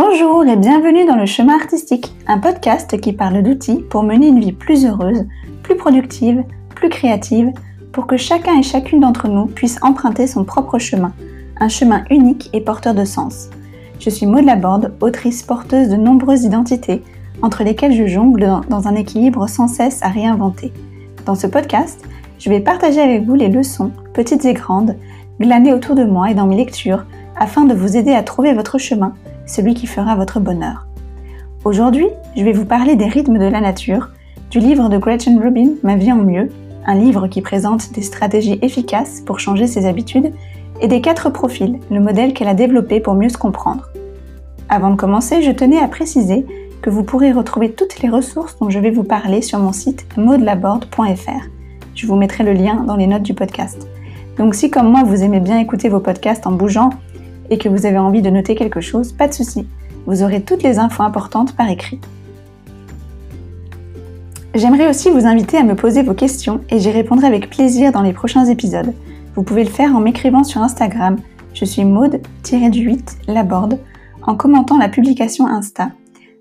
Bonjour 0.00 0.44
et 0.44 0.54
bienvenue 0.54 1.06
dans 1.06 1.16
le 1.16 1.26
chemin 1.26 1.56
artistique, 1.56 2.14
un 2.28 2.38
podcast 2.38 3.00
qui 3.00 3.12
parle 3.12 3.42
d'outils 3.42 3.82
pour 3.90 4.04
mener 4.04 4.28
une 4.28 4.38
vie 4.38 4.52
plus 4.52 4.86
heureuse, 4.86 5.26
plus 5.64 5.74
productive, 5.74 6.44
plus 6.76 6.88
créative, 6.88 7.50
pour 7.90 8.06
que 8.06 8.16
chacun 8.16 8.56
et 8.60 8.62
chacune 8.62 9.00
d'entre 9.00 9.26
nous 9.26 9.46
puisse 9.46 9.82
emprunter 9.82 10.28
son 10.28 10.44
propre 10.44 10.78
chemin, 10.78 11.12
un 11.58 11.68
chemin 11.68 12.04
unique 12.10 12.48
et 12.52 12.60
porteur 12.60 12.94
de 12.94 13.04
sens. 13.04 13.50
Je 13.98 14.08
suis 14.08 14.24
Maud 14.26 14.44
Laborde, 14.44 14.94
autrice 15.00 15.42
porteuse 15.42 15.88
de 15.88 15.96
nombreuses 15.96 16.44
identités, 16.44 17.02
entre 17.42 17.64
lesquelles 17.64 17.92
je 17.92 18.06
jongle 18.06 18.60
dans 18.70 18.86
un 18.86 18.94
équilibre 18.94 19.48
sans 19.48 19.66
cesse 19.66 20.00
à 20.04 20.10
réinventer. 20.10 20.72
Dans 21.26 21.34
ce 21.34 21.48
podcast, 21.48 22.04
je 22.38 22.50
vais 22.50 22.60
partager 22.60 23.00
avec 23.00 23.24
vous 23.24 23.34
les 23.34 23.48
leçons, 23.48 23.90
petites 24.14 24.44
et 24.44 24.54
grandes, 24.54 24.94
glanées 25.40 25.74
autour 25.74 25.96
de 25.96 26.04
moi 26.04 26.30
et 26.30 26.34
dans 26.34 26.46
mes 26.46 26.56
lectures, 26.56 27.04
afin 27.36 27.64
de 27.64 27.74
vous 27.74 27.96
aider 27.96 28.12
à 28.12 28.22
trouver 28.22 28.54
votre 28.54 28.78
chemin, 28.78 29.12
celui 29.48 29.74
qui 29.74 29.88
fera 29.88 30.14
votre 30.14 30.38
bonheur. 30.38 30.86
Aujourd'hui, 31.64 32.06
je 32.36 32.44
vais 32.44 32.52
vous 32.52 32.64
parler 32.64 32.94
des 32.94 33.08
rythmes 33.08 33.38
de 33.38 33.46
la 33.46 33.60
nature, 33.60 34.10
du 34.50 34.60
livre 34.60 34.88
de 34.88 34.98
Gretchen 34.98 35.40
Rubin, 35.40 35.70
Ma 35.82 35.96
vie 35.96 36.12
en 36.12 36.16
mieux, 36.16 36.50
un 36.86 36.94
livre 36.94 37.26
qui 37.26 37.42
présente 37.42 37.92
des 37.92 38.02
stratégies 38.02 38.58
efficaces 38.62 39.20
pour 39.20 39.40
changer 39.40 39.66
ses 39.66 39.86
habitudes, 39.86 40.32
et 40.80 40.86
des 40.86 41.00
quatre 41.00 41.30
profils, 41.30 41.80
le 41.90 41.98
modèle 42.00 42.32
qu'elle 42.32 42.48
a 42.48 42.54
développé 42.54 43.00
pour 43.00 43.14
mieux 43.14 43.28
se 43.28 43.38
comprendre. 43.38 43.88
Avant 44.68 44.90
de 44.90 44.96
commencer, 44.96 45.42
je 45.42 45.50
tenais 45.50 45.78
à 45.78 45.88
préciser 45.88 46.46
que 46.80 46.90
vous 46.90 47.02
pourrez 47.02 47.32
retrouver 47.32 47.72
toutes 47.72 48.00
les 48.00 48.08
ressources 48.08 48.56
dont 48.58 48.70
je 48.70 48.78
vais 48.78 48.90
vous 48.90 49.02
parler 49.02 49.42
sur 49.42 49.58
mon 49.58 49.72
site 49.72 50.06
modelaborde.fr. 50.16 51.48
Je 51.94 52.06
vous 52.06 52.16
mettrai 52.16 52.44
le 52.44 52.52
lien 52.52 52.84
dans 52.86 52.96
les 52.96 53.08
notes 53.08 53.24
du 53.24 53.34
podcast. 53.34 53.88
Donc 54.36 54.54
si 54.54 54.70
comme 54.70 54.90
moi 54.90 55.02
vous 55.04 55.24
aimez 55.24 55.40
bien 55.40 55.58
écouter 55.58 55.88
vos 55.88 55.98
podcasts 55.98 56.46
en 56.46 56.52
bougeant 56.52 56.90
et 57.50 57.58
que 57.58 57.68
vous 57.68 57.86
avez 57.86 57.98
envie 57.98 58.22
de 58.22 58.30
noter 58.30 58.54
quelque 58.54 58.80
chose, 58.80 59.12
pas 59.12 59.28
de 59.28 59.34
souci, 59.34 59.66
vous 60.06 60.22
aurez 60.22 60.42
toutes 60.42 60.62
les 60.62 60.78
infos 60.78 61.02
importantes 61.02 61.54
par 61.54 61.68
écrit. 61.68 62.00
J'aimerais 64.54 64.88
aussi 64.88 65.10
vous 65.10 65.26
inviter 65.26 65.58
à 65.58 65.62
me 65.62 65.76
poser 65.76 66.02
vos 66.02 66.14
questions 66.14 66.60
et 66.70 66.78
j'y 66.78 66.90
répondrai 66.90 67.26
avec 67.26 67.50
plaisir 67.50 67.92
dans 67.92 68.02
les 68.02 68.12
prochains 68.12 68.46
épisodes. 68.46 68.94
Vous 69.34 69.42
pouvez 69.42 69.64
le 69.64 69.70
faire 69.70 69.94
en 69.94 70.00
m'écrivant 70.00 70.44
sur 70.44 70.62
Instagram, 70.62 71.16
je 71.54 71.64
suis 71.64 71.84
maude-du8 71.84 73.18
laborde, 73.28 73.78
en 74.22 74.34
commentant 74.34 74.78
la 74.78 74.88
publication 74.88 75.46
Insta 75.46 75.90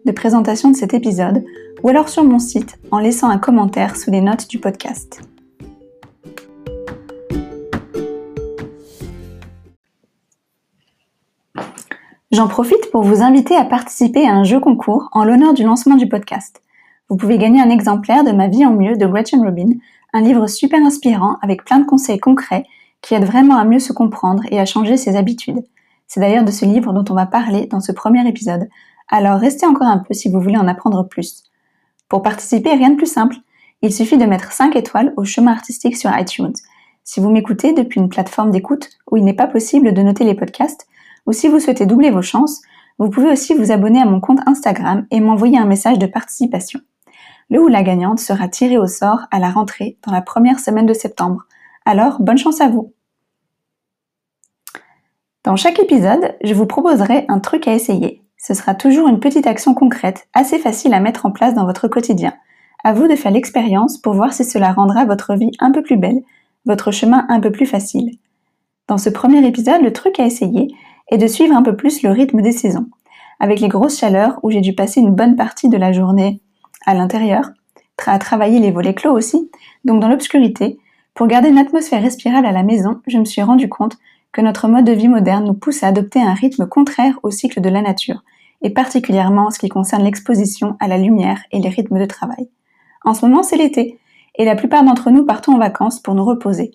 de 0.06 0.12
présentation 0.12 0.72
de 0.72 0.76
cet 0.76 0.94
épisode 0.94 1.44
ou 1.84 1.90
alors 1.90 2.10
sur 2.10 2.24
mon 2.24 2.40
site 2.40 2.80
en 2.92 3.00
laissant 3.00 3.30
un 3.30 3.38
commentaire 3.38 3.96
sous 3.96 4.10
les 4.10 4.22
notes 4.22 4.50
du 4.50 4.58
podcast. 4.58 5.22
J'en 12.32 12.50
profite 12.50 12.92
pour 12.92 13.04
vous 13.04 13.22
inviter 13.22 13.56
à 13.56 13.64
participer 13.64 14.28
à 14.28 14.34
un 14.34 14.44
jeu 14.44 14.60
concours 14.60 15.08
en 15.14 15.24
l'honneur 15.24 15.54
du 15.54 15.64
lancement 15.64 15.96
du 15.96 16.10
podcast. 16.10 16.62
Vous 17.08 17.16
pouvez 17.16 17.38
gagner 17.38 17.62
un 17.62 17.70
exemplaire 17.70 18.26
de 18.26 18.34
Ma 18.34 18.50
vie 18.50 18.66
en 18.66 18.74
mieux 18.74 18.98
de 18.98 19.06
Gretchen 19.06 19.46
Rubin, 19.46 19.70
un 20.12 20.20
livre 20.20 20.48
super 20.48 20.82
inspirant 20.86 21.38
avec 21.42 21.64
plein 21.64 21.80
de 21.80 21.86
conseils 21.86 22.20
concrets 22.20 22.66
qui 23.02 23.14
aident 23.14 23.24
vraiment 23.24 23.56
à 23.56 23.64
mieux 23.64 23.80
se 23.80 23.94
comprendre 23.94 24.44
et 24.52 24.60
à 24.60 24.66
changer 24.66 24.98
ses 24.98 25.16
habitudes. 25.16 25.64
C'est 26.10 26.20
d'ailleurs 26.20 26.44
de 26.44 26.52
ce 26.52 26.66
livre 26.66 26.92
dont 26.92 27.06
on 27.10 27.16
va 27.16 27.28
parler 27.28 27.66
dans 27.68 27.80
ce 27.80 27.94
premier 27.94 28.28
épisode, 28.28 28.68
alors 29.08 29.40
restez 29.40 29.66
encore 29.66 29.88
un 29.88 30.00
peu 30.00 30.14
si 30.14 30.30
vous 30.30 30.42
voulez 30.42 30.58
en 30.58 30.68
apprendre 30.68 31.08
plus. 31.08 31.44
Pour 32.10 32.24
participer, 32.24 32.72
rien 32.72 32.90
de 32.90 32.98
plus 32.98 33.12
simple. 33.12 33.38
Il 33.82 33.94
suffit 33.94 34.18
de 34.18 34.26
mettre 34.26 34.52
5 34.52 34.76
étoiles 34.76 35.14
au 35.16 35.24
chemin 35.24 35.54
artistique 35.54 35.96
sur 35.96 36.12
iTunes. 36.18 36.56
Si 37.06 37.22
vous 37.22 37.30
m'écoutez 37.30 37.72
depuis 37.72 38.02
une 38.02 38.10
plateforme 38.10 38.52
d'écoute 38.52 38.90
où 39.10 39.16
il 39.16 39.24
n'est 39.24 39.34
pas 39.34 39.48
possible 39.48 39.94
de 39.94 40.02
noter 40.02 40.26
les 40.26 40.36
podcasts, 40.36 40.88
ou 41.28 41.34
si 41.34 41.48
vous 41.50 41.60
souhaitez 41.60 41.86
doubler 41.86 42.10
vos 42.10 42.22
chances, 42.22 42.62
vous 42.98 43.10
pouvez 43.10 43.30
aussi 43.30 43.54
vous 43.54 43.72
abonner 43.72 44.02
à 44.02 44.06
mon 44.06 44.20
compte 44.20 44.40
Instagram 44.48 45.06
et 45.12 45.20
m'envoyer 45.20 45.60
un 45.60 45.66
message 45.66 46.00
de 46.00 46.08
participation. 46.08 46.80
Le 47.50 47.62
ou 47.62 47.68
la 47.68 47.84
gagnante 47.84 48.20
sera 48.20 48.48
tirée 48.48 48.78
au 48.78 48.88
sort 48.88 49.28
à 49.30 49.40
la 49.40 49.50
rentrée 49.50 49.98
dans 50.06 50.12
la 50.12 50.22
première 50.22 50.60
semaine 50.60 50.86
de 50.86 50.94
septembre. 50.94 51.44
Alors, 51.86 52.22
bonne 52.22 52.38
chance 52.38 52.60
à 52.60 52.70
vous 52.70 52.94
Dans 55.44 55.56
chaque 55.56 55.80
épisode, 55.80 56.36
je 56.44 56.54
vous 56.54 56.66
proposerai 56.66 57.26
un 57.30 57.40
truc 57.40 57.68
à 57.68 57.74
essayer. 57.74 58.24
Ce 58.38 58.54
sera 58.54 58.74
toujours 58.76 59.08
une 59.08 59.20
petite 59.20 59.48
action 59.48 59.74
concrète, 59.74 60.28
assez 60.34 60.58
facile 60.58 60.94
à 60.94 61.00
mettre 61.00 61.26
en 61.26 61.32
place 61.32 61.54
dans 61.54 61.66
votre 61.66 61.88
quotidien. 61.88 62.34
À 62.84 62.94
vous 62.94 63.08
de 63.08 63.16
faire 63.16 63.32
l'expérience 63.32 63.98
pour 63.98 64.14
voir 64.14 64.34
si 64.34 64.44
cela 64.44 64.72
rendra 64.72 65.06
votre 65.06 65.36
vie 65.36 65.52
un 65.60 65.72
peu 65.72 65.82
plus 65.82 65.98
belle, 65.98 66.22
votre 66.66 66.92
chemin 66.92 67.26
un 67.30 67.40
peu 67.40 67.52
plus 67.52 67.66
facile. 67.66 68.18
Dans 68.88 68.98
ce 68.98 69.10
premier 69.10 69.46
épisode, 69.46 69.82
le 69.82 69.94
truc 69.94 70.20
à 70.20 70.26
essayer, 70.26 70.74
et 71.10 71.18
de 71.18 71.28
suivre 71.28 71.56
un 71.56 71.64
peu 71.64 71.76
plus 71.76 72.02
le 72.04 72.12
rythme 72.12 72.42
des 72.42 72.52
saisons, 72.52 72.88
avec 73.40 73.60
les 73.60 73.68
grosses 73.68 74.00
chaleurs 74.00 74.40
où 74.44 74.52
j'ai 74.52 74.62
dû 74.62 74.74
passer 74.74 75.00
une 75.00 75.16
bonne 75.16 75.36
partie 75.36 75.70
de 75.70 75.78
la 75.78 75.92
journée 75.92 76.42
à 76.86 76.94
l'intérieur, 76.94 77.52
à 78.06 78.20
travailler 78.20 78.60
les 78.60 78.72
volets 78.72 78.94
clos 78.94 79.12
aussi, 79.12 79.50
donc 79.84 80.02
dans 80.02 80.08
l'obscurité, 80.08 80.78
pour 81.14 81.28
garder 81.28 81.50
une 81.50 81.58
atmosphère 81.58 82.02
respirable 82.02 82.46
à 82.46 82.52
la 82.52 82.64
maison, 82.64 83.02
je 83.08 83.18
me 83.18 83.26
suis 83.26 83.42
rendu 83.42 83.70
compte 83.70 83.98
que 84.32 84.42
notre 84.42 84.68
mode 84.68 84.86
de 84.86 84.92
vie 84.92 85.08
moderne 85.08 85.46
nous 85.46 85.54
pousse 85.54 85.84
à 85.84 85.88
adopter 85.88 86.22
un 86.22 86.34
rythme 86.34 86.68
contraire 86.68 87.20
au 87.24 87.32
cycle 87.32 87.60
de 87.60 87.70
la 87.70 87.82
nature, 87.82 88.24
et 88.62 88.70
particulièrement 88.70 89.48
en 89.48 89.52
ce 89.52 89.60
qui 89.60 89.70
concerne 89.70 90.04
l'exposition 90.04 90.78
à 90.80 90.88
la 90.88 90.98
lumière 90.98 91.42
et 91.52 91.60
les 91.60 91.70
rythmes 91.70 92.00
de 92.00 92.06
travail. 92.06 92.50
En 93.04 93.14
ce 93.14 93.26
moment, 93.26 93.44
c'est 93.44 93.58
l'été, 93.58 94.00
et 94.36 94.46
la 94.46 94.56
plupart 94.56 94.84
d'entre 94.84 95.10
nous 95.10 95.26
partons 95.26 95.54
en 95.54 95.58
vacances 95.58 96.00
pour 96.00 96.14
nous 96.14 96.26
reposer. 96.26 96.72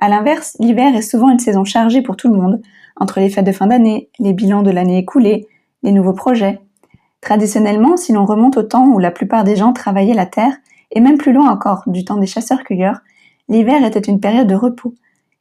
À 0.00 0.08
l'inverse, 0.08 0.56
l'hiver 0.58 0.94
est 0.96 1.02
souvent 1.02 1.30
une 1.30 1.38
saison 1.38 1.64
chargée 1.64 2.02
pour 2.02 2.16
tout 2.16 2.28
le 2.28 2.36
monde, 2.36 2.60
entre 2.96 3.20
les 3.20 3.28
fêtes 3.28 3.46
de 3.46 3.52
fin 3.52 3.66
d'année, 3.66 4.08
les 4.18 4.32
bilans 4.32 4.62
de 4.62 4.70
l'année 4.70 4.98
écoulée, 4.98 5.46
les 5.82 5.92
nouveaux 5.92 6.12
projets. 6.12 6.60
Traditionnellement, 7.20 7.96
si 7.96 8.12
l'on 8.12 8.26
remonte 8.26 8.56
au 8.56 8.62
temps 8.62 8.86
où 8.86 8.98
la 8.98 9.10
plupart 9.10 9.44
des 9.44 9.56
gens 9.56 9.72
travaillaient 9.72 10.14
la 10.14 10.26
terre, 10.26 10.56
et 10.90 11.00
même 11.00 11.18
plus 11.18 11.32
loin 11.32 11.50
encore, 11.50 11.82
du 11.86 12.04
temps 12.04 12.16
des 12.16 12.26
chasseurs-cueilleurs, 12.26 13.00
l'hiver 13.48 13.84
était 13.84 14.00
une 14.00 14.20
période 14.20 14.46
de 14.46 14.54
repos. 14.54 14.94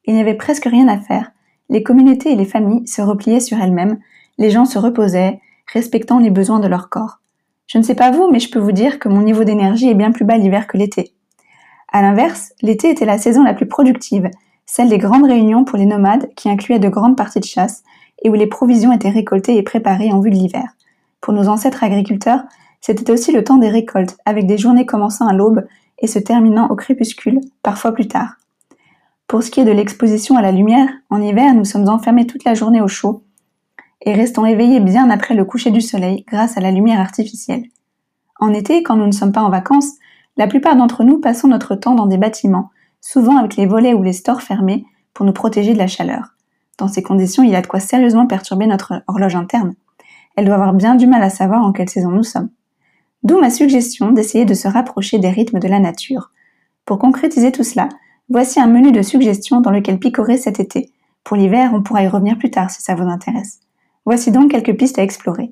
Il 0.06 0.16
n'y 0.16 0.22
avait 0.22 0.34
presque 0.34 0.66
rien 0.66 0.88
à 0.88 0.98
faire. 0.98 1.32
Les 1.70 1.84
communautés 1.84 2.32
et 2.32 2.36
les 2.36 2.46
familles 2.46 2.88
se 2.88 3.02
repliaient 3.02 3.40
sur 3.40 3.60
elles-mêmes, 3.60 4.00
les 4.38 4.50
gens 4.50 4.66
se 4.66 4.80
reposaient, 4.80 5.40
respectant 5.72 6.20
les 6.20 6.30
besoins 6.30 6.60
de 6.60 6.68
leur 6.68 6.90
corps. 6.90 7.20
Je 7.68 7.78
ne 7.78 7.84
sais 7.84 7.96
pas 7.96 8.12
vous, 8.12 8.30
mais 8.32 8.40
je 8.40 8.52
peux 8.52 8.60
vous 8.60 8.72
dire 8.72 9.00
que 9.00 9.10
mon 9.10 9.22
niveau 9.22 9.44
d'énergie 9.44 9.90
est 9.90 9.96
bien 9.96 10.12
plus 10.12 10.26
bas 10.26 10.38
l'hiver 10.38 10.68
que 10.68 10.78
l'été. 10.78 11.14
À 11.92 12.02
l'inverse, 12.02 12.54
l'été 12.62 12.90
était 12.90 13.06
la 13.06 13.18
saison 13.18 13.44
la 13.44 13.54
plus 13.54 13.68
productive, 13.68 14.30
celle 14.66 14.90
des 14.90 14.98
grandes 14.98 15.26
réunions 15.26 15.64
pour 15.64 15.78
les 15.78 15.86
nomades 15.86 16.30
qui 16.36 16.50
incluaient 16.50 16.80
de 16.80 16.90
grandes 16.90 17.18
parties 17.18 17.40
de 17.40 17.46
chasse 17.46 17.84
et 18.24 18.30
où 18.30 18.34
les 18.34 18.48
provisions 18.48 18.92
étaient 18.92 19.10
récoltées 19.10 19.58
et 19.58 19.64
préparées 19.64 20.12
en 20.12 20.20
vue 20.20 20.30
de 20.30 20.36
l'hiver. 20.36 20.66
Pour 21.22 21.34
nos 21.34 21.48
ancêtres 21.48 21.84
agriculteurs, 21.84 22.44
c'était 22.82 23.12
aussi 23.12 23.32
le 23.32 23.44
temps 23.44 23.58
des 23.58 23.70
récoltes, 23.70 24.18
avec 24.26 24.46
des 24.46 24.58
journées 24.58 24.86
commençant 24.86 25.28
à 25.28 25.34
l'aube 25.34 25.66
et 26.00 26.08
se 26.08 26.20
terminant 26.20 26.68
au 26.70 26.76
crépuscule, 26.76 27.40
parfois 27.62 27.94
plus 27.94 28.08
tard. 28.08 28.36
Pour 29.28 29.42
ce 29.42 29.50
qui 29.50 29.62
est 29.62 29.66
de 29.66 29.72
l'exposition 29.72 30.36
à 30.36 30.42
la 30.42 30.52
lumière, 30.52 30.90
en 31.10 31.22
hiver, 31.22 31.54
nous 31.54 31.66
sommes 31.66 31.88
enfermés 31.88 32.28
toute 32.28 32.44
la 32.44 32.54
journée 32.54 32.82
au 32.82 32.88
chaud 32.88 33.24
et 34.06 34.14
restons 34.14 34.46
éveillés 34.46 34.82
bien 34.82 35.10
après 35.10 35.34
le 35.34 35.46
coucher 35.46 35.72
du 35.72 35.82
soleil 35.82 36.26
grâce 36.28 36.58
à 36.58 36.62
la 36.62 36.72
lumière 36.72 37.00
artificielle. 37.00 37.64
En 38.40 38.54
été, 38.54 38.84
quand 38.84 38.98
nous 38.98 39.08
ne 39.08 39.12
sommes 39.12 39.32
pas 39.32 39.42
en 39.42 39.50
vacances, 39.50 39.94
la 40.36 40.48
plupart 40.48 40.76
d'entre 40.76 41.04
nous 41.04 41.20
passons 41.20 41.48
notre 41.48 41.76
temps 41.76 41.96
dans 41.96 42.06
des 42.06 42.18
bâtiments, 42.18 42.70
souvent 43.04 43.38
avec 43.38 43.58
les 43.58 43.66
volets 43.66 43.94
ou 43.94 44.02
les 44.02 44.14
stores 44.14 44.42
fermés 44.42 44.86
pour 45.14 45.26
nous 45.26 45.34
protéger 45.34 45.74
de 45.74 45.78
la 45.78 45.88
chaleur. 45.88 46.36
Dans 46.78 46.88
ces 46.88 47.04
conditions, 47.04 47.44
il 47.44 47.54
a 47.54 47.62
de 47.62 47.68
quoi 47.68 47.82
sérieusement 47.82 48.26
perturber 48.26 48.66
notre 48.66 49.04
horloge 49.08 49.36
interne. 49.36 49.76
Elle 50.36 50.46
doit 50.46 50.56
avoir 50.56 50.74
bien 50.74 50.96
du 50.96 51.06
mal 51.06 51.22
à 51.22 51.30
savoir 51.30 51.64
en 51.64 51.74
quelle 51.74 51.90
saison 51.90 52.10
nous 52.10 52.24
sommes. 52.24 52.50
D'où 53.22 53.40
ma 53.40 53.50
suggestion 53.50 54.12
d'essayer 54.12 54.46
de 54.46 54.54
se 54.54 54.70
rapprocher 54.70 55.20
des 55.20 55.30
rythmes 55.30 55.60
de 55.60 55.68
la 55.68 55.80
nature. 55.80 56.32
Pour 56.86 56.98
concrétiser 56.98 57.52
tout 57.52 57.64
cela, 57.64 57.90
voici 58.30 58.60
un 58.60 58.68
menu 58.68 58.92
de 58.92 59.02
suggestions 59.02 59.60
dans 59.60 59.72
lequel 59.72 60.00
picorer 60.00 60.38
cet 60.38 60.62
été. 60.62 60.90
Pour 61.26 61.36
l'hiver, 61.36 61.72
on 61.74 61.84
pourra 61.84 62.04
y 62.04 62.08
revenir 62.08 62.38
plus 62.38 62.52
tard 62.52 62.72
si 62.72 62.82
ça 62.82 62.96
vous 62.96 63.04
intéresse. 63.04 63.60
Voici 64.06 64.32
donc 64.32 64.52
quelques 64.52 64.78
pistes 64.78 64.98
à 64.98 65.04
explorer. 65.04 65.52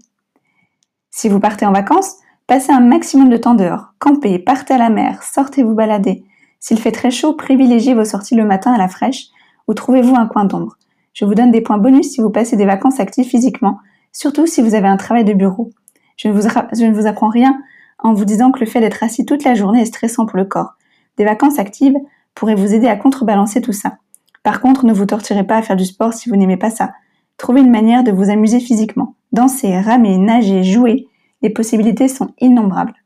Si 1.12 1.28
vous 1.28 1.40
partez 1.40 1.66
en 1.66 1.74
vacances, 1.74 2.16
passez 2.48 2.72
un 2.72 2.80
maximum 2.80 3.30
de 3.30 3.38
temps 3.38 3.56
dehors. 3.56 3.94
Campez, 4.00 4.40
partez 4.40 4.74
à 4.74 4.78
la 4.78 4.90
mer, 4.90 5.22
sortez 5.22 5.64
vous 5.64 5.76
balader. 5.76 6.24
S'il 6.62 6.80
fait 6.80 6.92
très 6.92 7.10
chaud, 7.10 7.34
privilégiez 7.34 7.96
vos 7.96 8.06
sorties 8.06 8.36
le 8.36 8.46
matin 8.46 8.72
à 8.72 8.78
la 8.78 8.88
fraîche 8.88 9.30
ou 9.68 9.74
trouvez-vous 9.74 10.16
un 10.16 10.28
coin 10.28 10.46
d'ombre. 10.46 10.78
Je 11.12 11.26
vous 11.26 11.34
donne 11.34 11.52
des 11.52 11.62
points 11.62 11.80
bonus 11.80 12.12
si 12.12 12.22
vous 12.22 12.30
passez 12.30 12.56
des 12.56 12.68
vacances 12.68 13.00
actives 13.00 13.26
physiquement, 13.26 13.80
surtout 14.14 14.46
si 14.46 14.62
vous 14.62 14.76
avez 14.76 14.88
un 14.88 14.96
travail 14.96 15.26
de 15.26 15.34
bureau. 15.34 15.72
Je 16.18 16.28
ne 16.28 16.34
vous, 16.34 17.08
apprends 17.08 17.30
rien 17.30 17.60
en 17.98 18.14
vous 18.14 18.26
disant 18.26 18.52
que 18.52 18.60
le 18.60 18.68
fait 18.68 18.80
d'être 18.80 19.02
assis 19.02 19.26
toute 19.26 19.44
la 19.44 19.56
journée 19.56 19.82
est 19.82 19.86
stressant 19.86 20.28
pour 20.28 20.38
le 20.38 20.46
corps. 20.46 20.76
Des 21.18 21.26
vacances 21.26 21.58
actives 21.58 21.98
pourraient 22.36 22.56
vous 22.56 22.76
aider 22.76 22.88
à 22.88 22.96
contrebalancer 22.96 23.60
tout 23.62 23.74
ça. 23.74 23.98
Par 24.44 24.62
contre, 24.62 24.86
ne 24.86 24.94
vous 24.94 25.08
torturez 25.08 25.44
pas 25.44 25.58
à 25.58 25.62
faire 25.64 25.76
du 25.76 25.86
sport 25.86 26.14
si 26.14 26.30
vous 26.30 26.36
n'aimez 26.36 26.58
pas 26.58 26.70
ça. 26.70 26.92
Trouvez 27.38 27.62
une 27.62 27.72
manière 27.72 28.04
de 28.04 28.12
vous 28.12 28.30
amuser 28.30 28.60
physiquement. 28.60 29.16
Danser, 29.32 29.80
ramer, 29.80 30.18
nager, 30.18 30.64
jouer. 30.64 31.08
Les 31.42 31.50
possibilités 31.50 32.08
sont 32.08 32.30
innombrables. 32.40 33.01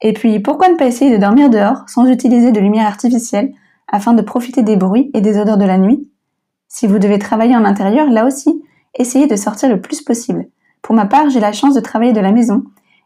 Et 0.00 0.12
puis, 0.12 0.38
pourquoi 0.40 0.68
ne 0.68 0.76
pas 0.76 0.86
essayer 0.86 1.10
de 1.10 1.20
dormir 1.20 1.50
dehors 1.50 1.88
sans 1.88 2.06
utiliser 2.06 2.52
de 2.52 2.60
lumière 2.60 2.86
artificielle 2.86 3.52
afin 3.88 4.12
de 4.12 4.22
profiter 4.22 4.62
des 4.62 4.76
bruits 4.76 5.10
et 5.14 5.20
des 5.20 5.38
odeurs 5.38 5.58
de 5.58 5.64
la 5.64 5.78
nuit? 5.78 6.10
Si 6.68 6.86
vous 6.86 6.98
devez 6.98 7.18
travailler 7.18 7.56
en 7.56 7.64
intérieur, 7.64 8.08
là 8.08 8.26
aussi, 8.26 8.62
essayez 8.94 9.26
de 9.26 9.36
sortir 9.36 9.68
le 9.68 9.80
plus 9.80 10.02
possible. 10.02 10.46
Pour 10.82 10.94
ma 10.94 11.06
part, 11.06 11.30
j'ai 11.30 11.40
la 11.40 11.52
chance 11.52 11.74
de 11.74 11.80
travailler 11.80 12.12
de 12.12 12.20
la 12.20 12.32
maison 12.32 12.64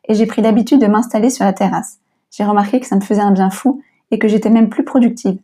et 0.08 0.14
j'ai 0.14 0.26
pris 0.26 0.42
l'habitude 0.42 0.80
de 0.80 0.86
m'installer 0.86 1.30
sur 1.30 1.44
la 1.44 1.52
terrasse. 1.52 1.98
J'ai 2.30 2.44
remarqué 2.44 2.80
que 2.80 2.86
ça 2.86 2.96
me 2.96 3.00
faisait 3.00 3.20
un 3.20 3.32
bien 3.32 3.50
fou 3.50 3.82
et 4.10 4.18
que 4.18 4.28
j'étais 4.28 4.50
même 4.50 4.68
plus 4.68 4.84
productive. 4.84 5.38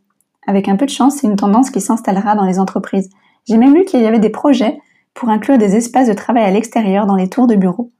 Avec 0.46 0.68
un 0.68 0.76
peu 0.76 0.86
de 0.86 0.90
chance, 0.90 1.16
c'est 1.16 1.26
une 1.26 1.36
tendance 1.36 1.70
qui 1.70 1.80
s'installera 1.80 2.34
dans 2.34 2.44
les 2.44 2.58
entreprises. 2.58 3.08
J'ai 3.46 3.56
même 3.56 3.74
lu 3.74 3.84
qu'il 3.84 4.00
y 4.00 4.06
avait 4.06 4.18
des 4.18 4.30
projets 4.30 4.78
pour 5.14 5.28
inclure 5.28 5.58
des 5.58 5.76
espaces 5.76 6.08
de 6.08 6.14
travail 6.14 6.44
à 6.44 6.50
l'extérieur 6.50 7.06
dans 7.06 7.16
les 7.16 7.28
tours 7.28 7.46
de 7.46 7.54
bureau. 7.54 7.90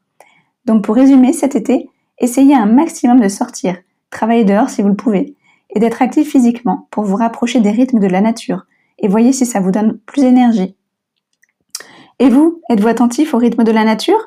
Donc 0.64 0.84
pour 0.84 0.94
résumer, 0.94 1.32
cet 1.32 1.56
été, 1.56 1.88
essayez 2.20 2.54
un 2.54 2.66
maximum 2.66 3.20
de 3.20 3.28
sortir, 3.28 3.76
travailler 4.10 4.44
dehors 4.44 4.70
si 4.70 4.82
vous 4.82 4.88
le 4.88 4.96
pouvez, 4.96 5.34
et 5.70 5.80
d'être 5.80 6.02
actif 6.02 6.30
physiquement 6.30 6.88
pour 6.90 7.04
vous 7.04 7.16
rapprocher 7.16 7.60
des 7.60 7.70
rythmes 7.70 8.00
de 8.00 8.06
la 8.06 8.20
nature, 8.20 8.66
et 8.98 9.08
voyez 9.08 9.32
si 9.32 9.46
ça 9.46 9.60
vous 9.60 9.70
donne 9.70 9.98
plus 10.06 10.22
d'énergie. 10.22 10.74
Et 12.18 12.28
vous, 12.28 12.60
êtes-vous 12.68 12.88
attentif 12.88 13.34
au 13.34 13.38
rythme 13.38 13.62
de 13.62 13.70
la 13.70 13.84
nature? 13.84 14.18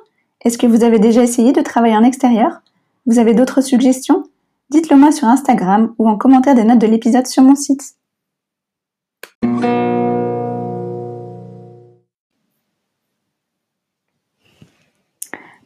Est-ce 0.44 0.58
que 0.58 0.68
vous 0.68 0.84
avez 0.84 1.00
déjà 1.00 1.24
essayé 1.24 1.52
de 1.52 1.62
travailler 1.62 1.98
en 1.98 2.04
extérieur? 2.04 2.62
Vous 3.06 3.20
avez 3.20 3.34
d'autres 3.34 3.62
suggestions? 3.62 4.24
Dites-le 4.70 4.96
moi 4.96 5.12
sur 5.12 5.28
Instagram 5.28 5.94
ou 5.98 6.08
en 6.08 6.18
commentaire 6.18 6.56
des 6.56 6.64
notes 6.64 6.80
de 6.80 6.88
l'épisode 6.88 7.28
sur 7.28 7.44
mon 7.44 7.56
site. 7.56 7.96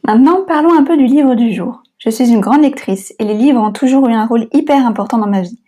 Maintenant, 0.02 0.44
parlons 0.46 0.72
un 0.72 0.82
peu 0.82 0.96
du 0.96 1.06
livre 1.06 1.34
du 1.34 1.52
jour. 1.52 1.82
Je 1.98 2.10
suis 2.10 2.30
une 2.30 2.40
grande 2.40 2.62
lectrice 2.62 3.14
et 3.18 3.24
les 3.24 3.34
livres 3.34 3.60
ont 3.60 3.72
toujours 3.72 4.06
eu 4.08 4.12
un 4.12 4.26
rôle 4.26 4.48
hyper 4.52 4.86
important 4.86 5.18
dans 5.18 5.28
ma 5.28 5.40
vie. 5.40 5.58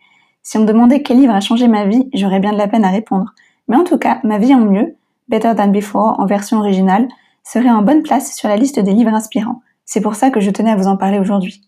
Si 0.42 0.56
on 0.58 0.62
me 0.62 0.66
demandait 0.66 1.02
quel 1.02 1.18
livre 1.18 1.34
a 1.34 1.40
changé 1.40 1.68
ma 1.68 1.86
vie, 1.86 2.08
j'aurais 2.12 2.40
bien 2.40 2.52
de 2.52 2.58
la 2.58 2.68
peine 2.68 2.84
à 2.84 2.90
répondre. 2.90 3.34
Mais 3.68 3.76
en 3.76 3.84
tout 3.84 3.98
cas, 3.98 4.20
Ma 4.24 4.38
vie 4.38 4.54
en 4.54 4.60
mieux, 4.60 4.96
Better 5.28 5.54
Than 5.56 5.68
Before 5.68 6.18
en 6.18 6.26
version 6.26 6.58
originale, 6.58 7.08
serait 7.44 7.70
en 7.70 7.82
bonne 7.82 8.02
place 8.02 8.34
sur 8.34 8.48
la 8.48 8.56
liste 8.56 8.78
des 8.78 8.92
livres 8.92 9.14
inspirants. 9.14 9.62
C'est 9.84 10.00
pour 10.00 10.14
ça 10.14 10.30
que 10.30 10.40
je 10.40 10.50
tenais 10.50 10.70
à 10.70 10.76
vous 10.76 10.86
en 10.86 10.96
parler 10.96 11.18
aujourd'hui. 11.18 11.62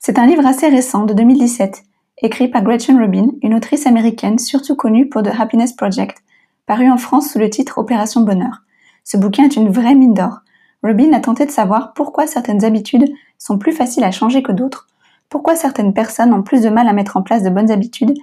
C'est 0.00 0.18
un 0.18 0.26
livre 0.26 0.46
assez 0.46 0.68
récent 0.68 1.04
de 1.04 1.14
2017, 1.14 1.84
écrit 2.22 2.48
par 2.48 2.62
Gretchen 2.62 2.98
Rubin, 2.98 3.28
une 3.42 3.54
autrice 3.54 3.86
américaine 3.86 4.38
surtout 4.38 4.76
connue 4.76 5.08
pour 5.08 5.22
The 5.22 5.38
Happiness 5.38 5.72
Project, 5.72 6.22
paru 6.66 6.90
en 6.90 6.98
France 6.98 7.30
sous 7.30 7.38
le 7.38 7.48
titre 7.48 7.78
Opération 7.78 8.20
Bonheur. 8.22 8.62
Ce 9.04 9.16
bouquin 9.16 9.44
est 9.44 9.56
une 9.56 9.70
vraie 9.70 9.94
mine 9.94 10.14
d'or. 10.14 10.40
Rubin 10.82 11.12
a 11.12 11.20
tenté 11.20 11.46
de 11.46 11.50
savoir 11.50 11.92
pourquoi 11.92 12.26
certaines 12.26 12.64
habitudes 12.64 13.12
sont 13.38 13.58
plus 13.58 13.72
faciles 13.72 14.04
à 14.04 14.10
changer 14.10 14.42
que 14.42 14.52
d'autres, 14.52 14.88
pourquoi 15.28 15.56
certaines 15.56 15.94
personnes 15.94 16.34
ont 16.34 16.42
plus 16.42 16.62
de 16.62 16.68
mal 16.68 16.88
à 16.88 16.92
mettre 16.92 17.16
en 17.16 17.22
place 17.22 17.42
de 17.42 17.50
bonnes 17.50 17.70
habitudes, 17.70 18.14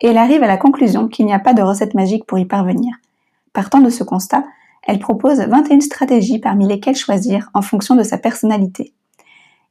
et 0.00 0.08
elle 0.08 0.18
arrive 0.18 0.42
à 0.42 0.48
la 0.48 0.56
conclusion 0.56 1.08
qu'il 1.08 1.26
n'y 1.26 1.34
a 1.34 1.38
pas 1.38 1.54
de 1.54 1.62
recette 1.62 1.94
magique 1.94 2.24
pour 2.24 2.38
y 2.38 2.44
parvenir. 2.44 2.94
Partant 3.52 3.80
de 3.80 3.90
ce 3.90 4.04
constat, 4.04 4.44
elle 4.86 4.98
propose 4.98 5.40
21 5.40 5.80
stratégies 5.80 6.38
parmi 6.38 6.66
lesquelles 6.66 6.96
choisir 6.96 7.50
en 7.54 7.62
fonction 7.62 7.94
de 7.94 8.02
sa 8.02 8.18
personnalité. 8.18 8.92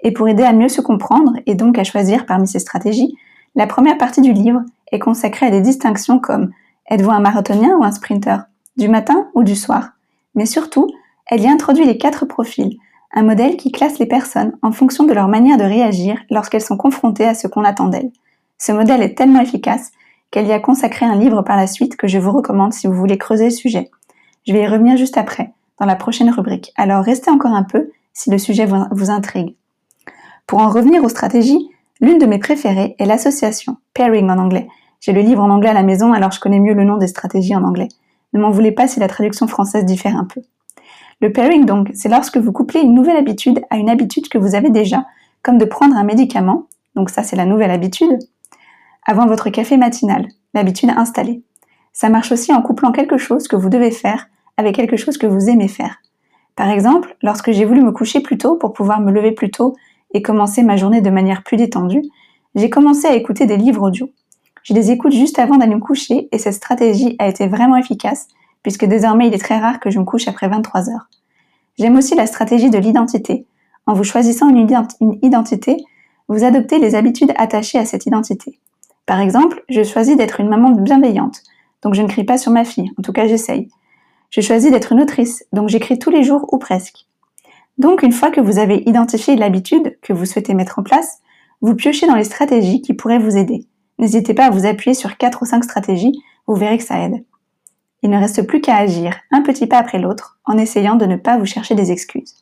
Et 0.02 0.12
pour 0.12 0.28
aider 0.28 0.44
à 0.44 0.54
mieux 0.54 0.70
se 0.70 0.82
comprendre 0.82 1.34
et 1.46 1.56
donc 1.56 1.78
à 1.78 1.84
choisir 1.84 2.26
parmi 2.26 2.48
ces 2.48 2.60
stratégies, 2.60 3.16
la 3.56 3.68
première 3.68 3.98
partie 3.98 4.22
du 4.22 4.34
livre 4.34 4.62
est 4.92 5.00
consacrée 5.00 5.48
à 5.48 5.52
des 5.52 5.62
distinctions 5.62 6.20
comme 6.20 6.52
êtes-vous 6.90 7.12
un 7.12 7.20
marathonien 7.20 7.78
ou 7.78 7.84
un 7.84 7.92
sprinter, 7.92 8.40
du 8.78 8.88
matin 8.88 9.28
ou 9.34 9.44
du 9.44 9.56
soir, 9.56 9.92
mais 10.36 10.46
surtout 10.46 10.88
elle 11.28 11.42
y 11.42 11.48
introduit 11.48 11.86
les 11.86 11.98
quatre 11.98 12.26
profils, 12.26 12.78
un 13.14 13.24
modèle 13.24 13.58
qui 13.58 13.72
classe 13.72 14.00
les 14.00 14.06
personnes 14.06 14.58
en 14.62 14.72
fonction 14.72 15.04
de 15.06 15.14
leur 15.14 15.28
manière 15.28 15.58
de 15.58 15.64
réagir 15.64 16.20
lorsqu'elles 16.30 16.62
sont 16.62 16.78
confrontées 16.78 17.28
à 17.28 17.36
ce 17.36 17.48
qu'on 17.48 17.64
attend 17.64 17.88
d'elles. 17.88 18.12
Ce 18.58 18.72
modèle 18.72 19.02
est 19.02 19.16
tellement 19.16 19.42
efficace 19.42 19.92
qu'elle 20.32 20.48
y 20.48 20.52
a 20.52 20.60
consacré 20.60 21.06
un 21.06 21.16
livre 21.16 21.44
par 21.44 21.58
la 21.58 21.68
suite 21.68 21.96
que 21.96 22.08
je 22.08 22.18
vous 22.18 22.32
recommande 22.32 22.74
si 22.74 22.88
vous 22.88 22.94
voulez 22.94 23.18
creuser 23.18 23.46
le 23.46 23.50
sujet. 23.52 23.92
Je 24.48 24.54
vais 24.54 24.64
y 24.64 24.68
revenir 24.68 24.98
juste 24.98 25.18
après, 25.18 25.54
dans 25.80 25.86
la 25.86 25.96
prochaine 25.96 26.30
rubrique, 26.32 26.74
alors 26.76 27.04
restez 27.04 27.30
encore 27.30 27.54
un 27.54 27.64
peu 27.64 27.92
si 28.14 28.30
le 28.30 28.38
sujet 28.38 28.68
vous 28.92 29.10
intrigue. 29.12 29.56
Pour 30.48 30.60
en 30.60 30.70
revenir 30.70 31.04
aux 31.04 31.10
stratégies, 31.10 31.70
l'une 32.02 32.18
de 32.18 32.26
mes 32.26 32.40
préférées 32.40 32.96
est 33.00 33.06
l'association, 33.06 33.78
pairing 33.94 34.30
en 34.30 34.40
anglais. 34.40 34.68
J'ai 35.00 35.14
le 35.14 35.22
livre 35.22 35.44
en 35.44 35.50
anglais 35.50 35.70
à 35.70 35.74
la 35.74 35.84
maison 35.84 36.14
alors 36.14 36.32
je 36.32 36.40
connais 36.40 36.60
mieux 36.60 36.74
le 36.74 36.84
nom 36.84 36.98
des 36.98 37.08
stratégies 37.08 37.56
en 37.56 37.64
anglais. 37.64 37.90
Ne 38.34 38.40
m'en 38.42 38.50
voulez 38.50 38.72
pas 38.72 38.88
si 38.88 39.00
la 39.00 39.08
traduction 39.08 39.48
française 39.48 39.86
diffère 39.86 40.18
un 40.18 40.26
peu. 40.26 40.42
Le 41.24 41.32
pairing, 41.32 41.64
donc, 41.64 41.90
c'est 41.94 42.10
lorsque 42.10 42.36
vous 42.36 42.52
couplez 42.52 42.82
une 42.82 42.94
nouvelle 42.94 43.16
habitude 43.16 43.62
à 43.70 43.78
une 43.78 43.90
habitude 43.90 44.28
que 44.28 44.38
vous 44.38 44.56
avez 44.56 44.70
déjà, 44.70 45.06
comme 45.42 45.58
de 45.58 45.64
prendre 45.64 45.96
un 45.96 46.04
médicament, 46.04 46.68
donc 46.96 47.10
ça 47.10 47.24
c'est 47.24 47.38
la 47.38 47.46
nouvelle 47.46 47.72
habitude, 47.72 48.20
avant 49.08 49.26
votre 49.26 49.50
café 49.50 49.78
matinal, 49.78 50.28
l'habitude 50.54 50.90
installée. 50.90 51.42
Ça 51.94 52.10
marche 52.10 52.34
aussi 52.34 52.52
en 52.52 52.62
couplant 52.62 52.92
quelque 52.92 53.16
chose 53.16 53.48
que 53.48 53.56
vous 53.56 53.70
devez 53.70 53.92
faire 53.92 54.28
avec 54.58 54.76
quelque 54.76 54.98
chose 54.98 55.18
que 55.18 55.26
vous 55.26 55.48
aimez 55.48 55.70
faire. 55.70 56.02
Par 56.58 56.70
exemple, 56.70 57.16
lorsque 57.22 57.54
j'ai 57.54 57.64
voulu 57.64 57.82
me 57.82 57.94
coucher 57.94 58.20
plus 58.20 58.38
tôt 58.38 58.58
pour 58.58 58.74
pouvoir 58.74 59.00
me 59.00 59.10
lever 59.10 59.32
plus 59.32 59.50
tôt 59.50 59.78
et 60.14 60.22
commencer 60.22 60.62
ma 60.62 60.76
journée 60.76 61.00
de 61.00 61.10
manière 61.10 61.44
plus 61.44 61.56
détendue, 61.56 62.04
j'ai 62.56 62.70
commencé 62.70 63.08
à 63.08 63.16
écouter 63.16 63.46
des 63.46 63.56
livres 63.56 63.88
audio. 63.88 64.10
Je 64.64 64.74
les 64.74 64.92
écoute 64.92 65.14
juste 65.14 65.40
avant 65.40 65.56
d'aller 65.56 65.76
me 65.76 65.80
coucher 65.80 66.28
et 66.34 66.38
cette 66.38 66.56
stratégie 66.56 67.16
a 67.18 67.30
été 67.30 67.48
vraiment 67.48 67.78
efficace 67.78 68.28
puisque 68.64 68.86
désormais 68.86 69.28
il 69.28 69.34
est 69.34 69.44
très 69.44 69.60
rare 69.60 69.80
que 69.80 69.92
je 69.92 70.00
me 70.00 70.06
couche 70.06 70.28
après 70.28 70.48
23 70.48 70.90
heures. 70.90 71.10
J'aime 71.78 71.98
aussi 71.98 72.16
la 72.16 72.28
stratégie 72.28 72.70
de 72.70 72.78
l'identité. 72.78 73.46
En 73.86 73.94
vous 73.94 74.04
choisissant 74.04 74.50
une, 74.50 74.68
identité, 75.22 75.78
vous 76.30 76.44
adoptez 76.44 76.80
les 76.80 76.96
habitudes 76.96 77.34
attachées 77.36 77.78
à 77.78 77.86
cette 77.86 78.06
identité. 78.06 78.60
Par 79.06 79.20
exemple, 79.20 79.64
je 79.70 79.84
choisis 79.84 80.16
d'être 80.16 80.40
une 80.40 80.48
maman 80.48 80.72
bienveillante, 80.72 81.42
donc 81.82 81.94
je 81.94 82.02
ne 82.02 82.08
crie 82.08 82.24
pas 82.24 82.38
sur 82.38 82.52
ma 82.52 82.64
fille, 82.64 82.92
en 82.98 83.02
tout 83.02 83.12
cas 83.12 83.28
j'essaye. 83.28 83.70
Je 84.30 84.40
choisis 84.42 84.72
d'être 84.72 84.94
une 84.94 85.02
autrice, 85.02 85.46
donc 85.52 85.70
j'écris 85.70 86.00
tous 86.00 86.10
les 86.10 86.24
jours 86.24 86.48
ou 86.54 86.58
presque. 86.58 87.06
Donc 87.78 88.04
une 88.04 88.12
fois 88.12 88.32
que 88.32 88.40
vous 88.40 88.60
avez 88.60 88.84
identifié 88.88 89.36
l'habitude 89.36 89.98
que 90.02 90.14
vous 90.14 90.26
souhaitez 90.26 90.54
mettre 90.54 90.80
en 90.80 90.84
place, 90.84 91.20
vous 91.62 91.76
piochez 91.76 92.08
dans 92.08 92.16
les 92.16 92.24
stratégies 92.24 92.82
qui 92.82 92.94
pourraient 92.94 93.20
vous 93.20 93.36
aider. 93.36 93.66
N'hésitez 94.00 94.34
pas 94.34 94.46
à 94.46 94.50
vous 94.50 94.66
appuyer 94.66 94.94
sur 94.94 95.18
4 95.18 95.42
ou 95.42 95.46
5 95.46 95.64
stratégies, 95.64 96.14
vous 96.48 96.56
verrez 96.56 96.78
que 96.78 96.84
ça 96.84 97.00
aide. 97.00 97.24
Il 98.04 98.10
ne 98.10 98.20
reste 98.20 98.46
plus 98.46 98.62
qu'à 98.62 98.76
agir, 98.76 99.16
un 99.32 99.42
petit 99.42 99.66
pas 99.66 99.78
après 99.78 99.98
l'autre, 99.98 100.38
en 100.46 100.58
essayant 100.58 100.96
de 100.96 101.06
ne 101.06 101.16
pas 101.16 101.38
vous 101.38 101.46
chercher 101.46 101.74
des 101.74 101.92
excuses. 101.92 102.36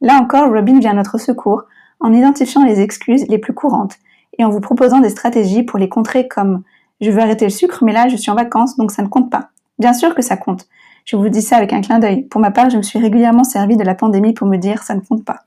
Là 0.00 0.14
encore, 0.16 0.50
Robin 0.50 0.78
vient 0.78 0.92
à 0.92 0.94
notre 0.94 1.18
secours 1.18 1.64
en 2.00 2.12
identifiant 2.12 2.64
les 2.64 2.80
excuses 2.80 3.26
les 3.28 3.38
plus 3.38 3.52
courantes 3.52 3.96
et 4.38 4.44
en 4.44 4.48
vous 4.48 4.60
proposant 4.60 5.00
des 5.00 5.10
stratégies 5.10 5.64
pour 5.64 5.78
les 5.78 5.88
contrer 5.88 6.28
comme 6.28 6.62
je 7.00 7.10
veux 7.10 7.20
arrêter 7.20 7.44
le 7.44 7.50
sucre, 7.50 7.84
mais 7.84 7.92
là 7.92 8.08
je 8.08 8.16
suis 8.16 8.30
en 8.30 8.36
vacances, 8.36 8.76
donc 8.76 8.92
ça 8.92 9.02
ne 9.02 9.08
compte 9.08 9.30
pas. 9.30 9.50
Bien 9.78 9.92
sûr 9.92 10.14
que 10.14 10.22
ça 10.22 10.36
compte. 10.36 10.66
Je 11.04 11.16
vous 11.16 11.28
dis 11.28 11.42
ça 11.42 11.56
avec 11.56 11.72
un 11.72 11.80
clin 11.80 11.98
d'œil. 11.98 12.22
Pour 12.22 12.40
ma 12.40 12.52
part, 12.52 12.70
je 12.70 12.76
me 12.76 12.82
suis 12.82 13.00
régulièrement 13.00 13.42
servi 13.42 13.76
de 13.76 13.82
la 13.82 13.96
pandémie 13.96 14.34
pour 14.34 14.46
me 14.46 14.56
dire 14.56 14.84
ça 14.84 14.94
ne 14.94 15.00
compte 15.00 15.24
pas. 15.24 15.40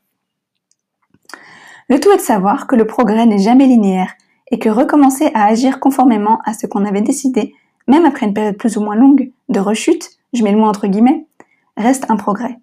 Le 1.88 2.00
tout 2.00 2.12
est 2.12 2.18
de 2.18 2.22
savoir 2.22 2.68
que 2.68 2.76
le 2.76 2.86
progrès 2.86 3.26
n'est 3.26 3.38
jamais 3.38 3.68
linéaire 3.68 4.16
et 4.52 4.60
que 4.60 4.70
recommencer 4.70 5.32
à 5.34 5.46
agir 5.46 5.80
conformément 5.80 6.40
à 6.46 6.54
ce 6.54 6.68
qu'on 6.68 6.84
avait 6.84 7.02
décidé 7.02 7.54
même 7.88 8.06
après 8.06 8.26
une 8.26 8.34
période 8.34 8.58
plus 8.58 8.78
ou 8.78 8.82
moins 8.82 8.96
longue 8.96 9.32
de 9.50 9.60
rechute, 9.60 10.12
je 10.34 10.44
mets 10.44 10.52
le 10.52 10.58
mot 10.58 10.66
entre 10.66 10.88
guillemets, 10.88 11.28
reste 11.78 12.06
un 12.10 12.16
progrès. 12.16 12.60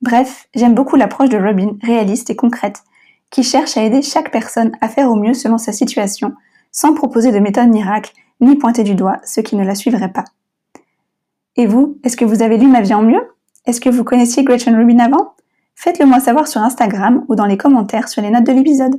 Bref, 0.00 0.48
j'aime 0.54 0.74
beaucoup 0.74 0.96
l'approche 0.96 1.28
de 1.28 1.38
Robin, 1.38 1.76
réaliste 1.82 2.30
et 2.30 2.36
concrète, 2.36 2.82
qui 3.30 3.42
cherche 3.42 3.76
à 3.76 3.82
aider 3.82 4.02
chaque 4.02 4.30
personne 4.30 4.72
à 4.80 4.88
faire 4.88 5.10
au 5.10 5.16
mieux 5.16 5.34
selon 5.34 5.58
sa 5.58 5.72
situation, 5.72 6.34
sans 6.70 6.94
proposer 6.94 7.32
de 7.32 7.38
méthode 7.38 7.68
miracle, 7.68 8.12
ni 8.40 8.56
pointer 8.56 8.84
du 8.84 8.94
doigt 8.94 9.18
ceux 9.24 9.42
qui 9.42 9.56
ne 9.56 9.64
la 9.64 9.74
suivraient 9.74 10.12
pas. 10.12 10.24
Et 11.56 11.66
vous, 11.66 11.98
est-ce 12.04 12.16
que 12.16 12.24
vous 12.24 12.42
avez 12.42 12.56
lu 12.56 12.68
Ma 12.68 12.82
vie 12.82 12.94
en 12.94 13.02
mieux? 13.02 13.20
Est-ce 13.66 13.80
que 13.80 13.90
vous 13.90 14.04
connaissiez 14.04 14.44
Gretchen 14.44 14.76
Rubin 14.76 15.00
avant? 15.00 15.34
Faites-le 15.74 16.06
moi 16.06 16.20
savoir 16.20 16.46
sur 16.46 16.62
Instagram 16.62 17.24
ou 17.28 17.34
dans 17.34 17.46
les 17.46 17.56
commentaires 17.56 18.08
sur 18.08 18.22
les 18.22 18.30
notes 18.30 18.46
de 18.46 18.52
l'épisode. 18.52 18.98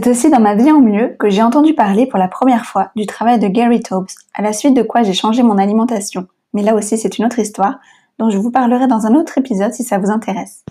C'est 0.00 0.06
aussi 0.10 0.30
dans 0.30 0.38
ma 0.38 0.54
vie 0.54 0.70
en 0.70 0.80
mieux 0.80 1.16
que 1.18 1.28
j'ai 1.28 1.42
entendu 1.42 1.74
parler 1.74 2.06
pour 2.06 2.20
la 2.20 2.28
première 2.28 2.66
fois 2.66 2.92
du 2.94 3.04
travail 3.04 3.40
de 3.40 3.48
Gary 3.48 3.80
Taubes, 3.80 4.06
à 4.32 4.42
la 4.42 4.52
suite 4.52 4.76
de 4.76 4.84
quoi 4.84 5.02
j'ai 5.02 5.12
changé 5.12 5.42
mon 5.42 5.58
alimentation. 5.58 6.28
Mais 6.52 6.62
là 6.62 6.76
aussi, 6.76 6.96
c'est 6.96 7.18
une 7.18 7.24
autre 7.24 7.40
histoire, 7.40 7.80
dont 8.20 8.30
je 8.30 8.38
vous 8.38 8.52
parlerai 8.52 8.86
dans 8.86 9.06
un 9.06 9.16
autre 9.16 9.38
épisode 9.38 9.74
si 9.74 9.82
ça 9.82 9.98
vous 9.98 10.12
intéresse. 10.12 10.64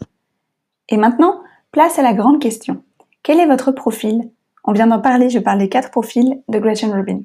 Et 0.88 0.96
maintenant, 0.96 1.41
place 1.74 2.00
à 2.00 2.03
la 2.03 2.13
grande 2.13 2.39
question. 2.39 2.81
Quel 3.22 3.41
est 3.41 3.48
votre 3.48 3.74
profil? 3.74 4.31
On 4.63 4.72
vient 4.72 4.88
d'en 4.88 5.01
parler, 5.01 5.29
je 5.29 5.39
parle 5.39 5.60
des 5.60 5.67
quatre 5.67 5.91
profils 5.91 6.41
de 6.48 6.60
Gretchen 6.60 6.93
Rubin. 6.93 7.19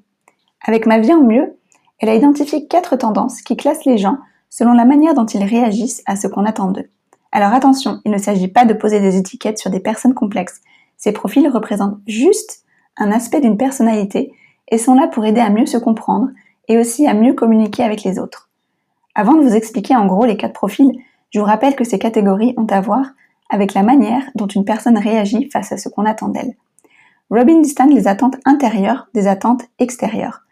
Avec 0.66 0.86
ma 0.86 0.98
vie 0.98 1.14
en 1.14 1.22
mieux, 1.22 1.56
elle 2.00 2.08
a 2.08 2.16
identifié 2.16 2.66
quatre 2.66 2.96
tendances 2.96 3.42
qui 3.42 3.56
classent 3.56 3.84
les 3.84 3.98
gens 3.98 4.18
selon 4.50 4.72
la 4.72 4.86
manière 4.86 5.14
dont 5.14 5.26
ils 5.26 5.44
réagissent 5.44 6.02
à 6.06 6.16
ce 6.16 6.26
qu'on 6.26 6.46
attend 6.46 6.72
d'eux. 6.72 6.90
Alors 7.30 7.52
attention, 7.54 8.00
il 8.04 8.10
ne 8.10 8.18
s'agit 8.18 8.48
pas 8.48 8.64
de 8.64 8.74
poser 8.74 8.98
des 8.98 9.16
étiquettes 9.16 9.58
sur 9.58 9.70
des 9.70 9.78
personnes 9.78 10.14
complexes, 10.14 10.60
ces 11.02 11.10
profils 11.10 11.48
représentent 11.48 11.98
juste 12.06 12.62
un 12.96 13.10
aspect 13.10 13.40
d'une 13.40 13.56
personnalité 13.56 14.32
et 14.68 14.78
sont 14.78 14.94
là 14.94 15.08
pour 15.08 15.24
aider 15.24 15.40
à 15.40 15.50
mieux 15.50 15.66
se 15.66 15.76
comprendre 15.76 16.28
et 16.68 16.78
aussi 16.78 17.08
à 17.08 17.14
mieux 17.14 17.34
communiquer 17.34 17.82
avec 17.82 18.04
les 18.04 18.20
autres. 18.20 18.50
Avant 19.16 19.34
de 19.34 19.42
vous 19.42 19.56
expliquer 19.56 19.96
en 19.96 20.06
gros 20.06 20.24
les 20.24 20.36
quatre 20.36 20.52
profils, 20.52 20.92
je 21.30 21.40
vous 21.40 21.44
rappelle 21.44 21.74
que 21.74 21.82
ces 21.82 21.98
catégories 21.98 22.54
ont 22.56 22.68
à 22.68 22.80
voir 22.80 23.04
avec 23.50 23.74
la 23.74 23.82
manière 23.82 24.22
dont 24.36 24.46
une 24.46 24.64
personne 24.64 24.96
réagit 24.96 25.50
face 25.50 25.72
à 25.72 25.76
ce 25.76 25.88
qu'on 25.88 26.04
attend 26.04 26.28
d'elle. 26.28 26.54
Robin 27.30 27.60
distingue 27.60 27.94
les 27.94 28.06
attentes 28.06 28.36
intérieures 28.44 29.08
des 29.12 29.26
attentes 29.26 29.64
extérieures. 29.80 30.42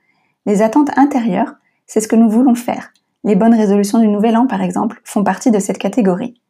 Les 0.46 0.62
attentes 0.62 0.90
intérieures, 0.98 1.54
c'est 1.86 2.00
ce 2.00 2.08
que 2.08 2.16
nous 2.16 2.28
voulons 2.28 2.56
faire. 2.56 2.92
Les 3.22 3.36
bonnes 3.36 3.54
résolutions 3.54 4.00
du 4.00 4.08
nouvel 4.08 4.36
an, 4.36 4.48
par 4.48 4.62
exemple, 4.62 5.00
font 5.04 5.22
partie 5.22 5.52
de 5.52 5.60
cette 5.60 5.78
catégorie. 5.78 6.40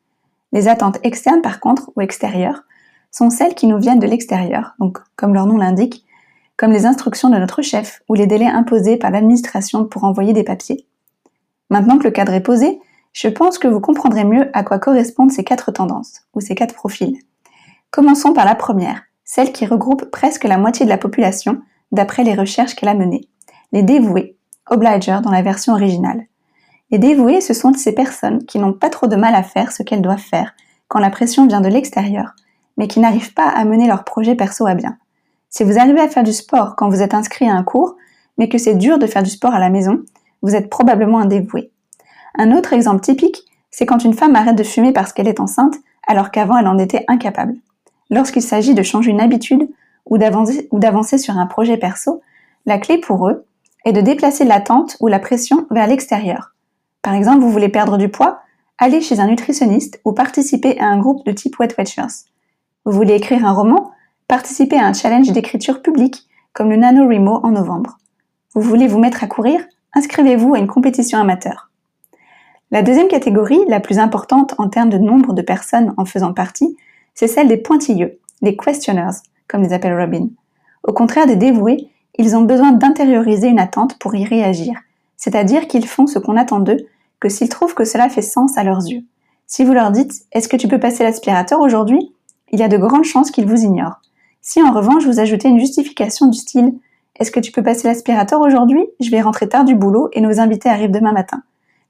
Les 0.53 0.69
attentes 0.69 1.01
externes, 1.03 1.43
par 1.43 1.61
contre, 1.61 1.91
ou 1.97 2.01
extérieures, 2.01 2.63
sont 3.11 3.31
celles 3.31 3.55
qui 3.55 3.67
nous 3.67 3.79
viennent 3.79 3.99
de 3.99 4.07
l'extérieur, 4.07 4.75
donc 4.79 4.99
comme 5.17 5.35
leur 5.35 5.47
nom 5.47 5.57
l'indique, 5.57 6.05
comme 6.57 6.73
les 6.73 6.87
instructions 6.87 7.31
de 7.31 7.39
notre 7.39 7.63
chef 7.63 8.03
ou 8.09 8.15
les 8.15 8.27
délais 8.27 8.47
imposés 8.47 8.97
par 8.97 9.11
l'administration 9.11 9.85
pour 9.85 10.05
envoyer 10.05 10.33
des 10.33 10.45
papiers. 10.45 10.87
Maintenant 11.71 11.99
que 11.99 12.05
le 12.05 12.11
cadre 12.11 12.33
est 12.33 12.43
posé, 12.43 12.81
je 13.13 13.29
pense 13.29 13.59
que 13.59 13.69
vous 13.69 13.81
comprendrez 13.81 14.25
mieux 14.25 14.51
à 14.53 14.63
quoi 14.63 14.79
correspondent 14.79 15.33
ces 15.33 15.45
quatre 15.45 15.73
tendances, 15.73 16.23
ou 16.35 16.41
ces 16.41 16.55
quatre 16.55 16.75
profils. 16.75 17.19
Commençons 17.91 18.33
par 18.33 18.45
la 18.45 18.55
première, 18.55 19.03
celle 19.25 19.53
qui 19.53 19.67
regroupe 19.67 20.11
presque 20.11 20.45
la 20.45 20.59
moitié 20.59 20.85
de 20.85 20.91
la 20.91 20.99
population, 20.99 21.61
d'après 21.93 22.25
les 22.25 22.35
recherches 22.35 22.75
qu'elle 22.75 22.89
a 22.89 22.95
menées. 22.95 23.29
Les 23.73 23.83
dévoués, 23.83 24.37
obligers 24.69 25.21
dans 25.23 25.31
la 25.31 25.43
version 25.43 25.73
originale. 25.73 26.27
Les 26.91 26.99
dévoués, 26.99 27.41
ce 27.41 27.55
sont 27.55 27.73
ces 27.73 27.95
personnes 27.95 28.45
qui 28.45 28.59
n'ont 28.59 28.73
pas 28.73 28.91
trop 28.91 29.07
de 29.07 29.17
mal 29.17 29.35
à 29.35 29.43
faire 29.43 29.73
ce 29.73 29.83
qu'elles 29.83 30.03
doivent 30.03 30.19
faire 30.19 30.55
quand 30.89 30.99
la 30.99 31.11
pression 31.11 31.47
vient 31.47 31.61
de 31.61 31.69
l'extérieur, 31.69 32.35
mais 32.81 32.89
qui 32.89 32.99
n'arrivent 32.99 33.35
pas 33.35 33.47
à 33.47 33.67
mener 33.67 33.87
leur 33.87 34.05
projet 34.05 34.35
perso 34.35 34.67
à 34.67 34.75
bien. 34.75 34.97
Si 35.51 35.65
vous 35.65 35.79
arrivez 35.79 36.01
à 36.01 36.09
faire 36.09 36.23
du 36.23 36.33
sport 36.33 36.77
quand 36.77 36.89
vous 36.89 37.03
êtes 37.03 37.13
inscrit 37.13 37.47
à 37.47 37.53
un 37.53 37.63
cours, 37.63 37.97
mais 38.39 38.49
que 38.49 38.57
c'est 38.57 38.75
dur 38.75 38.99
de 38.99 39.07
faire 39.07 39.23
du 39.23 39.29
sport 39.29 39.53
à 39.53 39.59
la 39.59 39.69
maison, 39.69 40.01
vous 40.41 40.55
êtes 40.55 40.71
probablement 40.71 41.19
un 41.19 41.27
dévoué. 41.27 41.73
Un 42.39 42.57
autre 42.57 42.73
exemple 42.73 43.03
typique, 43.03 43.45
c'est 43.71 43.85
quand 43.85 44.03
une 44.03 44.15
femme 44.15 44.35
arrête 44.35 44.57
de 44.57 44.63
fumer 44.63 44.95
parce 44.95 45.13
qu'elle 45.13 45.29
est 45.29 45.41
enceinte, 45.41 45.75
alors 46.09 46.31
qu'avant 46.31 46.57
elle 46.57 46.69
en 46.69 46.79
était 46.79 47.05
incapable. 47.07 47.53
Lorsqu'il 48.09 48.41
s'agit 48.41 48.73
de 48.73 48.83
changer 48.83 49.11
une 49.11 49.21
habitude 49.21 49.69
ou 50.07 50.17
d'avancer 50.17 51.19
sur 51.19 51.37
un 51.37 51.47
projet 51.47 51.77
perso, 51.77 52.23
la 52.65 52.79
clé 52.79 52.97
pour 52.97 53.29
eux 53.29 53.45
est 53.85 53.93
de 53.93 54.01
déplacer 54.01 54.47
l'attente 54.47 54.97
ou 55.01 55.07
la 55.07 55.19
pression 55.19 55.67
vers 55.71 55.87
l'extérieur. 55.87 56.55
Par 57.03 57.13
exemple, 57.13 57.41
vous 57.41 57.51
voulez 57.51 57.69
perdre 57.69 57.99
du 57.99 58.09
poids, 58.09 58.41
allez 58.79 59.03
chez 59.03 59.21
un 59.21 59.27
nutritionniste 59.27 60.01
ou 60.07 60.13
participez 60.13 60.81
à 60.81 60.87
un 60.87 60.99
groupe 60.99 61.27
de 61.27 61.33
type 61.33 61.59
Wet 61.59 61.75
Watchers. 61.77 62.25
Vous 62.87 62.93
voulez 62.93 63.15
écrire 63.15 63.45
un 63.45 63.53
roman, 63.53 63.91
participez 64.27 64.77
à 64.77 64.87
un 64.87 64.95
challenge 64.95 65.31
d'écriture 65.33 65.83
publique 65.83 66.27
comme 66.55 66.71
le 66.71 66.77
NaNoWriMo 66.77 67.41
en 67.43 67.51
novembre. 67.51 67.99
Vous 68.55 68.63
voulez 68.63 68.87
vous 68.87 68.99
mettre 68.99 69.23
à 69.23 69.27
courir, 69.27 69.61
inscrivez-vous 69.93 70.55
à 70.55 70.59
une 70.59 70.67
compétition 70.67 71.19
amateur. 71.19 71.71
La 72.71 72.81
deuxième 72.83 73.09
catégorie, 73.09 73.61
la 73.69 73.81
plus 73.81 73.99
importante 73.99 74.55
en 74.57 74.71
termes 74.71 74.89
de 74.89 74.97
nombre 74.97 75.35
de 75.35 75.43
personnes 75.43 75.93
en 75.99 76.07
faisant 76.07 76.33
partie, 76.33 76.75
c'est 77.13 77.27
celle 77.27 77.49
des 77.49 77.59
pointilleux, 77.59 78.19
les 78.41 78.57
questioners, 78.57 79.21
comme 79.47 79.63
les 79.63 79.75
appelle 79.75 80.01
Robin. 80.01 80.29
Au 80.83 80.95
contraire 80.95 81.27
des 81.27 81.37
dévoués, 81.37 81.91
ils 82.17 82.35
ont 82.35 82.43
besoin 82.43 82.73
d'intérioriser 82.73 83.49
une 83.49 83.59
attente 83.59 83.99
pour 83.99 84.15
y 84.15 84.25
réagir, 84.25 84.73
c'est-à-dire 85.19 85.69
qu'ils 85.69 85.87
font 85.87 86.07
ce 86.07 86.19
qu'on 86.19 86.39
attend 86.39 86.61
d'eux 86.61 86.87
que 87.21 87.29
s'ils 87.29 87.51
trouvent 87.51 87.75
que 87.75 87.85
cela 87.85 88.09
fait 88.09 88.23
sens 88.23 88.57
à 88.57 88.65
leurs 88.65 88.89
yeux. 88.89 89.03
Si 89.47 89.65
vous 89.65 89.75
leur 89.75 89.91
dites 89.91 90.23
Est-ce 90.33 90.49
que 90.49 90.57
tu 90.57 90.67
peux 90.67 90.81
passer 90.81 91.05
l'aspirateur 91.05 91.61
aujourd'hui? 91.61 92.15
Il 92.51 92.61
y 92.61 92.63
a 92.63 92.69
de 92.69 92.77
grandes 92.77 93.05
chances 93.05 93.31
qu'ils 93.31 93.47
vous 93.47 93.63
ignorent. 93.63 94.01
Si 94.43 94.63
en 94.63 94.73
revanche 94.73 95.05
vous 95.05 95.21
ajoutez 95.21 95.49
une 95.49 95.61
justification 95.61 96.27
du 96.27 96.39
style 96.39 96.75
Est-ce 97.17 97.31
que 97.31 97.41
tu 97.41 97.53
peux 97.53 97.63
passer 97.63 97.89
l'aspirateur 97.89 98.41
aujourd'hui? 98.41 98.87
Je 99.01 99.11
vais 99.11 99.21
rentrer 99.21 99.49
tard 99.49 99.65
du 99.65 99.75
boulot 99.75 100.09
et 100.13 100.21
nos 100.21 100.41
invités 100.41 100.69
arrivent 100.69 100.91
demain 100.91 101.13
matin. 101.13 101.43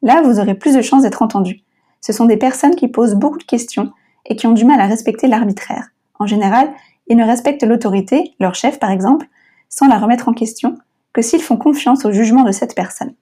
Là, 0.03 0.23
vous 0.23 0.41
aurez 0.41 0.55
plus 0.55 0.75
de 0.75 0.83
chances 0.83 1.03
d'être 1.03 1.23
entendu. 1.23 1.63
Ce 2.01 2.13
sont 2.13 2.25
des 2.25 2.37
personnes 2.37 2.75
qui 2.75 2.89
posent 2.89 3.15
beaucoup 3.15 3.39
de 3.39 3.45
questions 3.45 3.93
et 4.27 4.37
qui 4.37 4.47
ont 4.47 4.53
du 4.53 4.65
mal 4.65 4.81
à 4.81 4.87
respecter 4.87 5.27
l'arbitraire. 5.27 5.91
En 6.19 6.27
général, 6.27 6.71
ils 7.07 7.17
ne 7.17 7.25
respectent 7.25 7.65
l'autorité, 7.65 8.35
leur 8.41 8.55
chef 8.55 8.79
par 8.79 8.91
exemple, 8.91 9.27
sans 9.69 9.87
la 9.87 9.99
remettre 9.99 10.29
en 10.29 10.33
question, 10.33 10.79
que 11.13 11.23
s'ils 11.23 11.43
font 11.43 11.57
confiance 11.57 12.05
au 12.05 12.13
jugement 12.13 12.45
de 12.45 12.53
cette 12.53 12.75
personne. 12.75 13.15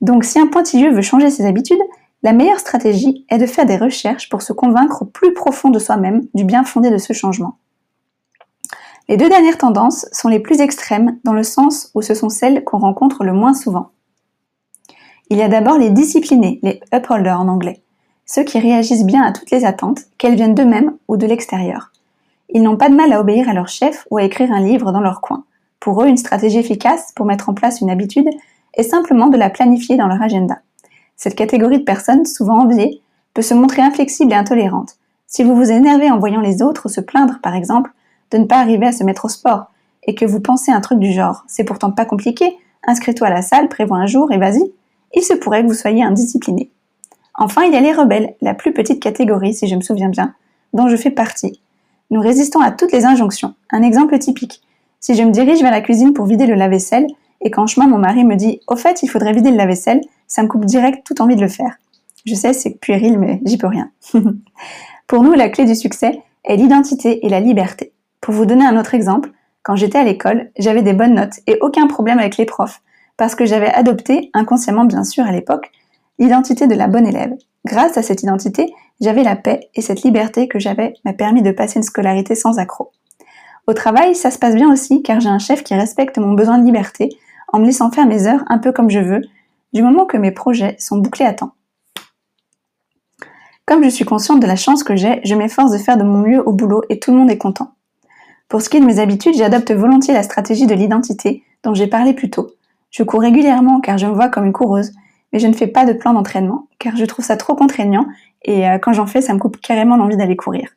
Donc 0.00 0.24
si 0.24 0.38
un 0.38 0.46
pointilleux 0.46 0.92
veut 0.92 1.02
changer 1.02 1.30
ses 1.30 1.46
habitudes, 1.46 1.82
la 2.22 2.32
meilleure 2.32 2.60
stratégie 2.60 3.26
est 3.30 3.38
de 3.38 3.46
faire 3.46 3.66
des 3.66 3.76
recherches 3.76 4.28
pour 4.28 4.42
se 4.42 4.52
convaincre 4.52 5.02
au 5.02 5.04
plus 5.06 5.34
profond 5.34 5.70
de 5.70 5.78
soi-même 5.78 6.26
du 6.34 6.44
bien 6.44 6.64
fondé 6.64 6.90
de 6.90 6.98
ce 6.98 7.12
changement. 7.12 7.58
Les 9.08 9.16
deux 9.16 9.28
dernières 9.28 9.58
tendances 9.58 10.06
sont 10.12 10.28
les 10.28 10.38
plus 10.38 10.60
extrêmes 10.60 11.18
dans 11.24 11.32
le 11.32 11.42
sens 11.42 11.90
où 11.94 12.02
ce 12.02 12.14
sont 12.14 12.28
celles 12.28 12.62
qu'on 12.62 12.78
rencontre 12.78 13.24
le 13.24 13.32
moins 13.32 13.54
souvent. 13.54 13.90
Il 15.30 15.38
y 15.38 15.42
a 15.42 15.48
d'abord 15.48 15.78
les 15.78 15.90
disciplinés, 15.90 16.60
les 16.62 16.80
upholders 16.94 17.40
en 17.40 17.48
anglais, 17.48 17.82
ceux 18.26 18.44
qui 18.44 18.60
réagissent 18.60 19.04
bien 19.04 19.22
à 19.22 19.32
toutes 19.32 19.50
les 19.50 19.64
attentes, 19.64 20.02
qu'elles 20.18 20.36
viennent 20.36 20.54
d'eux-mêmes 20.54 20.96
ou 21.08 21.16
de 21.16 21.26
l'extérieur. 21.26 21.90
Ils 22.50 22.62
n'ont 22.62 22.76
pas 22.76 22.90
de 22.90 22.94
mal 22.94 23.12
à 23.12 23.20
obéir 23.20 23.48
à 23.48 23.54
leur 23.54 23.68
chef 23.68 24.06
ou 24.10 24.18
à 24.18 24.24
écrire 24.24 24.52
un 24.52 24.60
livre 24.60 24.92
dans 24.92 25.00
leur 25.00 25.20
coin. 25.20 25.44
Pour 25.80 26.02
eux, 26.02 26.06
une 26.06 26.16
stratégie 26.16 26.58
efficace 26.58 27.12
pour 27.16 27.26
mettre 27.26 27.48
en 27.48 27.54
place 27.54 27.80
une 27.80 27.90
habitude 27.90 28.28
est 28.74 28.82
simplement 28.84 29.28
de 29.28 29.38
la 29.38 29.50
planifier 29.50 29.96
dans 29.96 30.06
leur 30.06 30.22
agenda. 30.22 30.60
Cette 31.22 31.36
catégorie 31.36 31.78
de 31.78 31.84
personnes, 31.84 32.26
souvent 32.26 32.64
enviées, 32.64 33.00
peut 33.32 33.42
se 33.42 33.54
montrer 33.54 33.80
inflexible 33.80 34.32
et 34.32 34.34
intolérante. 34.34 34.96
Si 35.28 35.44
vous 35.44 35.54
vous 35.54 35.70
énervez 35.70 36.10
en 36.10 36.18
voyant 36.18 36.40
les 36.40 36.62
autres 36.62 36.88
se 36.88 37.00
plaindre, 37.00 37.38
par 37.40 37.54
exemple, 37.54 37.92
de 38.32 38.38
ne 38.38 38.44
pas 38.44 38.58
arriver 38.58 38.88
à 38.88 38.92
se 38.92 39.04
mettre 39.04 39.26
au 39.26 39.28
sport, 39.28 39.66
et 40.02 40.16
que 40.16 40.24
vous 40.24 40.40
pensez 40.40 40.72
un 40.72 40.80
truc 40.80 40.98
du 40.98 41.12
genre, 41.12 41.44
c'est 41.46 41.62
pourtant 41.62 41.92
pas 41.92 42.06
compliqué, 42.06 42.56
inscris-toi 42.88 43.28
à 43.28 43.30
la 43.30 43.42
salle, 43.42 43.68
prévois 43.68 43.98
un 43.98 44.06
jour 44.06 44.32
et 44.32 44.36
vas-y, 44.36 44.72
il 45.14 45.22
se 45.22 45.34
pourrait 45.34 45.62
que 45.62 45.68
vous 45.68 45.74
soyez 45.74 46.02
indiscipliné. 46.02 46.72
Enfin, 47.36 47.62
il 47.66 47.72
y 47.72 47.76
a 47.76 47.80
les 47.80 47.92
rebelles, 47.92 48.34
la 48.40 48.54
plus 48.54 48.72
petite 48.72 49.00
catégorie, 49.00 49.54
si 49.54 49.68
je 49.68 49.76
me 49.76 49.80
souviens 49.80 50.08
bien, 50.08 50.34
dont 50.72 50.88
je 50.88 50.96
fais 50.96 51.12
partie. 51.12 51.60
Nous 52.10 52.20
résistons 52.20 52.62
à 52.62 52.72
toutes 52.72 52.90
les 52.90 53.04
injonctions. 53.04 53.54
Un 53.70 53.84
exemple 53.84 54.18
typique. 54.18 54.60
Si 54.98 55.14
je 55.14 55.22
me 55.22 55.30
dirige 55.30 55.62
vers 55.62 55.70
la 55.70 55.82
cuisine 55.82 56.14
pour 56.14 56.26
vider 56.26 56.46
le 56.46 56.56
lave-vaisselle, 56.56 57.06
et 57.42 57.52
qu'en 57.52 57.68
chemin 57.68 57.86
mon 57.86 57.98
mari 57.98 58.24
me 58.24 58.34
dit 58.34 58.60
Au 58.66 58.74
fait, 58.74 59.04
il 59.04 59.08
faudrait 59.08 59.32
vider 59.32 59.52
le 59.52 59.56
lave-vaisselle, 59.56 60.00
ça 60.32 60.42
me 60.42 60.48
coupe 60.48 60.64
direct 60.64 61.04
toute 61.04 61.20
envie 61.20 61.36
de 61.36 61.42
le 61.42 61.48
faire. 61.48 61.76
Je 62.24 62.34
sais, 62.34 62.54
c'est 62.54 62.70
puéril, 62.80 63.18
mais 63.18 63.42
j'y 63.44 63.58
peux 63.58 63.66
rien. 63.66 63.90
Pour 65.06 65.22
nous, 65.22 65.34
la 65.34 65.50
clé 65.50 65.66
du 65.66 65.74
succès 65.74 66.22
est 66.44 66.56
l'identité 66.56 67.26
et 67.26 67.28
la 67.28 67.38
liberté. 67.38 67.92
Pour 68.22 68.32
vous 68.32 68.46
donner 68.46 68.64
un 68.64 68.80
autre 68.80 68.94
exemple, 68.94 69.30
quand 69.62 69.76
j'étais 69.76 69.98
à 69.98 70.04
l'école, 70.04 70.50
j'avais 70.58 70.80
des 70.80 70.94
bonnes 70.94 71.16
notes 71.16 71.40
et 71.46 71.58
aucun 71.60 71.86
problème 71.86 72.18
avec 72.18 72.38
les 72.38 72.46
profs, 72.46 72.80
parce 73.18 73.34
que 73.34 73.44
j'avais 73.44 73.68
adopté, 73.68 74.30
inconsciemment 74.32 74.86
bien 74.86 75.04
sûr 75.04 75.22
à 75.22 75.32
l'époque, 75.32 75.70
l'identité 76.18 76.66
de 76.66 76.74
la 76.74 76.86
bonne 76.86 77.06
élève. 77.06 77.34
Grâce 77.66 77.98
à 77.98 78.02
cette 78.02 78.22
identité, 78.22 78.72
j'avais 79.02 79.24
la 79.24 79.36
paix 79.36 79.68
et 79.74 79.82
cette 79.82 80.02
liberté 80.02 80.48
que 80.48 80.58
j'avais 80.58 80.94
m'a 81.04 81.12
permis 81.12 81.42
de 81.42 81.50
passer 81.50 81.78
une 81.78 81.82
scolarité 81.82 82.34
sans 82.36 82.58
accroc. 82.58 82.90
Au 83.66 83.74
travail, 83.74 84.14
ça 84.14 84.30
se 84.30 84.38
passe 84.38 84.54
bien 84.54 84.72
aussi 84.72 85.02
car 85.02 85.20
j'ai 85.20 85.28
un 85.28 85.38
chef 85.38 85.62
qui 85.62 85.74
respecte 85.74 86.16
mon 86.16 86.32
besoin 86.32 86.56
de 86.56 86.64
liberté 86.64 87.10
en 87.52 87.58
me 87.58 87.66
laissant 87.66 87.90
faire 87.90 88.06
mes 88.06 88.26
heures 88.26 88.44
un 88.46 88.56
peu 88.56 88.72
comme 88.72 88.88
je 88.88 88.98
veux 88.98 89.20
du 89.72 89.82
moment 89.82 90.06
que 90.06 90.16
mes 90.16 90.30
projets 90.30 90.76
sont 90.78 90.98
bouclés 90.98 91.26
à 91.26 91.32
temps. 91.32 91.54
Comme 93.66 93.84
je 93.84 93.88
suis 93.88 94.04
consciente 94.04 94.40
de 94.40 94.46
la 94.46 94.56
chance 94.56 94.82
que 94.82 94.96
j'ai, 94.96 95.20
je 95.24 95.34
m'efforce 95.34 95.72
de 95.72 95.78
faire 95.78 95.96
de 95.96 96.02
mon 96.02 96.18
mieux 96.18 96.46
au 96.46 96.52
boulot 96.52 96.82
et 96.88 96.98
tout 96.98 97.12
le 97.12 97.18
monde 97.18 97.30
est 97.30 97.38
content. 97.38 97.74
Pour 98.48 98.60
ce 98.60 98.68
qui 98.68 98.76
est 98.76 98.80
de 98.80 98.86
mes 98.86 98.98
habitudes, 98.98 99.36
j'adopte 99.36 99.72
volontiers 99.72 100.12
la 100.12 100.22
stratégie 100.22 100.66
de 100.66 100.74
l'identité 100.74 101.42
dont 101.62 101.74
j'ai 101.74 101.86
parlé 101.86 102.12
plus 102.12 102.28
tôt. 102.28 102.50
Je 102.90 103.02
cours 103.02 103.20
régulièrement 103.20 103.80
car 103.80 103.98
je 103.98 104.06
me 104.06 104.12
vois 104.12 104.28
comme 104.28 104.44
une 104.44 104.52
coureuse, 104.52 104.92
mais 105.32 105.38
je 105.38 105.46
ne 105.46 105.54
fais 105.54 105.68
pas 105.68 105.86
de 105.86 105.92
plan 105.92 106.12
d'entraînement 106.12 106.66
car 106.78 106.96
je 106.96 107.04
trouve 107.04 107.24
ça 107.24 107.36
trop 107.36 107.54
contraignant 107.54 108.06
et 108.44 108.68
euh, 108.68 108.78
quand 108.78 108.92
j'en 108.92 109.06
fais, 109.06 109.22
ça 109.22 109.32
me 109.32 109.38
coupe 109.38 109.58
carrément 109.60 109.96
l'envie 109.96 110.16
d'aller 110.16 110.36
courir. 110.36 110.68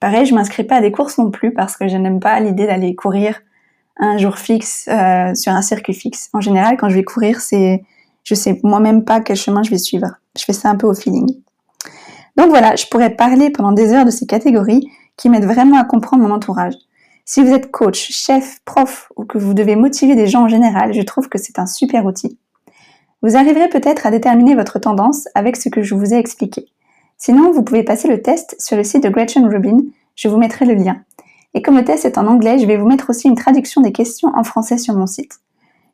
Pareil, 0.00 0.24
je 0.24 0.34
m'inscris 0.34 0.64
pas 0.64 0.76
à 0.76 0.80
des 0.80 0.90
courses 0.90 1.18
non 1.18 1.30
plus 1.30 1.52
parce 1.52 1.76
que 1.76 1.86
je 1.88 1.96
n'aime 1.96 2.20
pas 2.20 2.40
l'idée 2.40 2.66
d'aller 2.66 2.94
courir 2.94 3.40
un 3.98 4.16
jour 4.16 4.38
fixe 4.38 4.88
euh, 4.88 5.34
sur 5.34 5.52
un 5.52 5.62
circuit 5.62 5.94
fixe. 5.94 6.30
En 6.32 6.40
général, 6.40 6.76
quand 6.76 6.88
je 6.88 6.94
vais 6.94 7.04
courir, 7.04 7.40
c'est 7.40 7.84
je 8.24 8.34
sais 8.34 8.60
moi-même 8.62 9.04
pas 9.04 9.20
quel 9.20 9.36
chemin 9.36 9.62
je 9.62 9.70
vais 9.70 9.78
suivre. 9.78 10.08
Je 10.38 10.44
fais 10.44 10.52
ça 10.52 10.70
un 10.70 10.76
peu 10.76 10.86
au 10.86 10.94
feeling. 10.94 11.26
Donc 12.36 12.48
voilà, 12.48 12.76
je 12.76 12.86
pourrais 12.86 13.10
parler 13.10 13.50
pendant 13.50 13.72
des 13.72 13.92
heures 13.92 14.04
de 14.04 14.10
ces 14.10 14.26
catégories 14.26 14.88
qui 15.16 15.28
m'aident 15.28 15.44
vraiment 15.44 15.78
à 15.78 15.84
comprendre 15.84 16.22
mon 16.22 16.34
entourage. 16.34 16.74
Si 17.24 17.42
vous 17.42 17.52
êtes 17.52 17.70
coach, 17.70 18.10
chef, 18.10 18.60
prof 18.64 19.12
ou 19.16 19.24
que 19.24 19.38
vous 19.38 19.54
devez 19.54 19.76
motiver 19.76 20.14
des 20.14 20.26
gens 20.26 20.42
en 20.42 20.48
général, 20.48 20.92
je 20.92 21.02
trouve 21.02 21.28
que 21.28 21.38
c'est 21.38 21.58
un 21.58 21.66
super 21.66 22.04
outil. 22.04 22.38
Vous 23.22 23.36
arriverez 23.36 23.68
peut-être 23.68 24.06
à 24.06 24.10
déterminer 24.10 24.56
votre 24.56 24.80
tendance 24.80 25.28
avec 25.34 25.56
ce 25.56 25.68
que 25.68 25.82
je 25.82 25.94
vous 25.94 26.12
ai 26.12 26.18
expliqué. 26.18 26.66
Sinon, 27.18 27.52
vous 27.52 27.62
pouvez 27.62 27.84
passer 27.84 28.08
le 28.08 28.20
test 28.20 28.56
sur 28.58 28.76
le 28.76 28.82
site 28.82 29.04
de 29.04 29.08
Gretchen 29.08 29.46
Rubin, 29.46 29.78
je 30.16 30.28
vous 30.28 30.38
mettrai 30.38 30.64
le 30.64 30.74
lien. 30.74 31.02
Et 31.54 31.62
comme 31.62 31.76
le 31.76 31.84
test 31.84 32.04
est 32.04 32.18
en 32.18 32.26
anglais, 32.26 32.58
je 32.58 32.66
vais 32.66 32.76
vous 32.76 32.88
mettre 32.88 33.10
aussi 33.10 33.28
une 33.28 33.36
traduction 33.36 33.80
des 33.80 33.92
questions 33.92 34.30
en 34.34 34.42
français 34.42 34.78
sur 34.78 34.94
mon 34.94 35.06
site. 35.06 35.41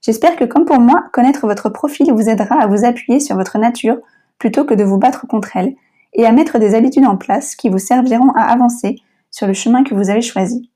J'espère 0.03 0.37
que 0.37 0.45
comme 0.45 0.65
pour 0.65 0.81
moi, 0.81 1.05
connaître 1.13 1.47
votre 1.47 1.69
profil 1.69 2.13
vous 2.13 2.29
aidera 2.29 2.57
à 2.61 2.67
vous 2.67 2.85
appuyer 2.85 3.21
sur 3.21 3.37
votre 3.37 3.59
nature 3.59 3.99
plutôt 4.39 4.65
que 4.65 4.75
de 4.75 4.85
vous 4.85 4.99
battre 4.99 5.27
contre 5.27 5.57
elle 5.57 5.75
et 6.15 6.25
à 6.25 6.33
mettre 6.33 6.59
des 6.59 6.75
habitudes 6.75 7.07
en 7.07 7.17
place 7.17 7.57
qui 7.57 7.69
vous 7.69 7.79
serviront 7.79 8.31
à 8.37 8.43
avancer 8.43 8.97
sur 9.31 9.47
le 9.47 9.55
chemin 9.55 9.85
que 9.85 9.95
vous 9.95 10.11
avez 10.11 10.23
choisi. 10.23 10.71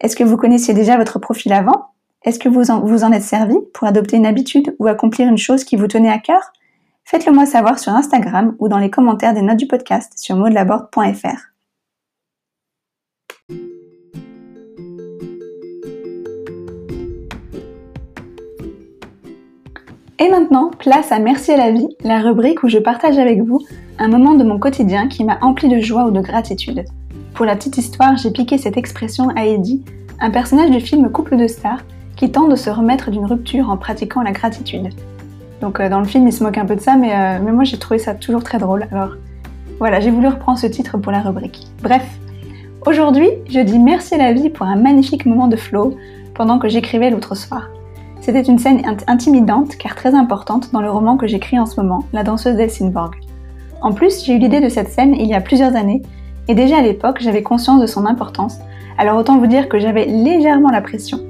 Est-ce 0.00 0.16
que 0.16 0.24
vous 0.24 0.36
connaissiez 0.36 0.74
déjà 0.74 0.96
votre 0.96 1.18
profil 1.18 1.52
avant? 1.52 1.90
Est-ce 2.24 2.38
que 2.38 2.48
vous 2.48 2.70
en, 2.70 3.12
êtes 3.12 3.22
servi 3.22 3.56
pour 3.72 3.86
adopter 3.86 4.16
une 4.16 4.26
habitude 4.26 4.74
ou 4.78 4.86
accomplir 4.86 5.28
une 5.28 5.38
chose 5.38 5.64
qui 5.64 5.76
vous 5.76 5.86
tenait 5.86 6.10
à 6.10 6.18
cœur? 6.18 6.52
Faites-le 7.04 7.32
moi 7.32 7.46
savoir 7.46 7.78
sur 7.78 7.92
Instagram 7.92 8.54
ou 8.58 8.68
dans 8.68 8.78
les 8.78 8.90
commentaires 8.90 9.34
des 9.34 9.42
notes 9.42 9.56
du 9.56 9.66
podcast 9.66 10.12
sur 10.16 10.36
modelaborde.fr. 10.36 11.49
Et 20.22 20.28
maintenant, 20.28 20.70
place 20.78 21.12
à 21.12 21.18
Merci 21.18 21.52
à 21.52 21.56
la 21.56 21.70
vie, 21.70 21.88
la 22.04 22.20
rubrique 22.20 22.62
où 22.62 22.68
je 22.68 22.76
partage 22.76 23.18
avec 23.18 23.40
vous 23.40 23.58
un 23.98 24.08
moment 24.08 24.34
de 24.34 24.44
mon 24.44 24.58
quotidien 24.58 25.08
qui 25.08 25.24
m'a 25.24 25.38
empli 25.40 25.66
de 25.66 25.80
joie 25.80 26.04
ou 26.04 26.10
de 26.10 26.20
gratitude. 26.20 26.84
Pour 27.32 27.46
la 27.46 27.56
petite 27.56 27.78
histoire, 27.78 28.18
j'ai 28.18 28.30
piqué 28.30 28.58
cette 28.58 28.76
expression 28.76 29.30
à 29.34 29.46
Eddie, 29.46 29.82
un 30.20 30.30
personnage 30.30 30.70
du 30.70 30.80
film 30.80 31.10
Couple 31.10 31.38
de 31.38 31.46
stars, 31.46 31.80
qui 32.16 32.30
tente 32.30 32.50
de 32.50 32.56
se 32.56 32.68
remettre 32.68 33.10
d'une 33.10 33.24
rupture 33.24 33.70
en 33.70 33.78
pratiquant 33.78 34.20
la 34.20 34.32
gratitude. 34.32 34.90
Donc 35.62 35.80
euh, 35.80 35.88
dans 35.88 36.00
le 36.00 36.06
film, 36.06 36.28
il 36.28 36.34
se 36.34 36.44
moque 36.44 36.58
un 36.58 36.66
peu 36.66 36.76
de 36.76 36.82
ça, 36.82 36.96
mais, 36.96 37.14
euh, 37.14 37.38
mais 37.42 37.52
moi 37.52 37.64
j'ai 37.64 37.78
trouvé 37.78 37.98
ça 37.98 38.12
toujours 38.14 38.44
très 38.44 38.58
drôle. 38.58 38.88
Alors 38.92 39.14
voilà, 39.78 40.00
j'ai 40.00 40.10
voulu 40.10 40.28
reprendre 40.28 40.58
ce 40.58 40.66
titre 40.66 40.98
pour 40.98 41.12
la 41.12 41.20
rubrique. 41.20 41.66
Bref, 41.82 42.04
aujourd'hui, 42.84 43.30
je 43.48 43.60
dis 43.60 43.78
merci 43.78 44.16
à 44.16 44.18
la 44.18 44.34
vie 44.34 44.50
pour 44.50 44.66
un 44.66 44.76
magnifique 44.76 45.24
moment 45.24 45.48
de 45.48 45.56
flow 45.56 45.96
pendant 46.34 46.58
que 46.58 46.68
j'écrivais 46.68 47.08
l'autre 47.08 47.34
soir. 47.34 47.70
C'était 48.20 48.42
une 48.42 48.58
scène 48.58 48.82
intimidante 49.06 49.76
car 49.76 49.94
très 49.94 50.14
importante 50.14 50.72
dans 50.72 50.82
le 50.82 50.90
roman 50.90 51.16
que 51.16 51.26
j'écris 51.26 51.58
en 51.58 51.66
ce 51.66 51.80
moment, 51.80 52.04
La 52.12 52.22
danseuse 52.22 52.56
d'Helsingborg. 52.56 53.14
En 53.80 53.92
plus, 53.92 54.24
j'ai 54.24 54.34
eu 54.34 54.38
l'idée 54.38 54.60
de 54.60 54.68
cette 54.68 54.90
scène 54.90 55.14
il 55.14 55.26
y 55.26 55.34
a 55.34 55.40
plusieurs 55.40 55.74
années 55.74 56.02
et 56.46 56.54
déjà 56.54 56.78
à 56.78 56.82
l'époque 56.82 57.20
j'avais 57.20 57.42
conscience 57.42 57.80
de 57.80 57.86
son 57.86 58.04
importance, 58.04 58.58
alors 58.98 59.16
autant 59.16 59.38
vous 59.38 59.46
dire 59.46 59.68
que 59.68 59.78
j'avais 59.78 60.04
légèrement 60.04 60.70
la 60.70 60.82
pression. 60.82 61.20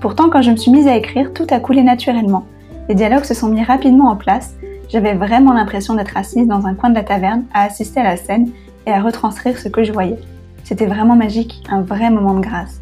Pourtant, 0.00 0.28
quand 0.28 0.42
je 0.42 0.50
me 0.50 0.56
suis 0.56 0.70
mise 0.70 0.86
à 0.86 0.96
écrire, 0.96 1.32
tout 1.32 1.46
a 1.50 1.58
coulé 1.58 1.82
naturellement. 1.82 2.44
Les 2.90 2.94
dialogues 2.94 3.24
se 3.24 3.34
sont 3.34 3.48
mis 3.48 3.64
rapidement 3.64 4.10
en 4.10 4.16
place, 4.16 4.54
j'avais 4.90 5.14
vraiment 5.14 5.54
l'impression 5.54 5.94
d'être 5.94 6.16
assise 6.16 6.46
dans 6.46 6.66
un 6.66 6.74
coin 6.74 6.90
de 6.90 6.94
la 6.94 7.02
taverne 7.02 7.44
à 7.54 7.62
assister 7.62 8.00
à 8.00 8.04
la 8.04 8.16
scène 8.16 8.50
et 8.86 8.92
à 8.92 9.00
retranscrire 9.00 9.58
ce 9.58 9.68
que 9.68 9.84
je 9.84 9.92
voyais. 9.92 10.18
C'était 10.64 10.86
vraiment 10.86 11.16
magique, 11.16 11.64
un 11.70 11.80
vrai 11.80 12.10
moment 12.10 12.34
de 12.34 12.40
grâce. 12.40 12.80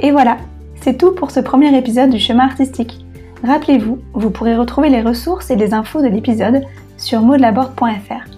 Et 0.00 0.10
voilà, 0.10 0.36
c'est 0.82 0.98
tout 0.98 1.12
pour 1.12 1.30
ce 1.30 1.38
premier 1.38 1.76
épisode 1.78 2.10
du 2.10 2.18
chemin 2.18 2.44
artistique. 2.44 3.06
Rappelez-vous, 3.44 4.00
vous 4.14 4.30
pourrez 4.30 4.56
retrouver 4.56 4.88
les 4.88 5.00
ressources 5.00 5.50
et 5.50 5.56
les 5.56 5.74
infos 5.74 6.02
de 6.02 6.08
l'épisode 6.08 6.62
sur 6.98 7.20
modelaborde.fr. 7.20 8.28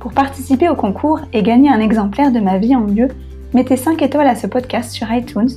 Pour 0.00 0.12
participer 0.12 0.68
au 0.68 0.74
concours 0.74 1.20
et 1.32 1.42
gagner 1.42 1.70
un 1.70 1.80
exemplaire 1.80 2.30
de 2.30 2.40
ma 2.40 2.58
vie 2.58 2.76
en 2.76 2.82
mieux, 2.82 3.08
mettez 3.54 3.78
5 3.78 4.02
étoiles 4.02 4.26
à 4.26 4.34
ce 4.34 4.46
podcast 4.46 4.92
sur 4.92 5.10
iTunes 5.10 5.48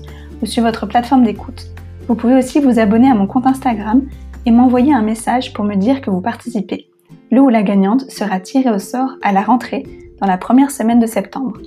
ou 0.42 0.46
sur 0.46 0.64
votre 0.64 0.86
plateforme 0.86 1.26
d'écoute. 1.26 1.68
Vous 2.08 2.16
pouvez 2.16 2.36
aussi 2.36 2.62
vous 2.62 2.80
abonner 2.80 3.12
à 3.12 3.16
mon 3.16 3.28
compte 3.28 3.46
Instagram 3.46 4.04
et 4.46 4.52
m'envoyer 4.52 4.94
un 4.94 5.02
message 5.02 5.52
pour 5.52 5.66
me 5.66 5.76
dire 5.76 6.00
que 6.00 6.10
vous 6.10 6.22
participez. 6.22 6.88
Le 7.30 7.42
ou 7.42 7.50
la 7.50 7.62
gagnante 7.62 8.10
sera 8.10 8.40
tirée 8.40 8.72
au 8.72 8.80
sort 8.80 9.18
à 9.22 9.34
la 9.34 9.42
rentrée 9.42 9.86
dans 10.22 10.28
la 10.28 10.38
première 10.38 10.72
semaine 10.72 11.00
de 11.02 11.08
septembre. 11.08 11.58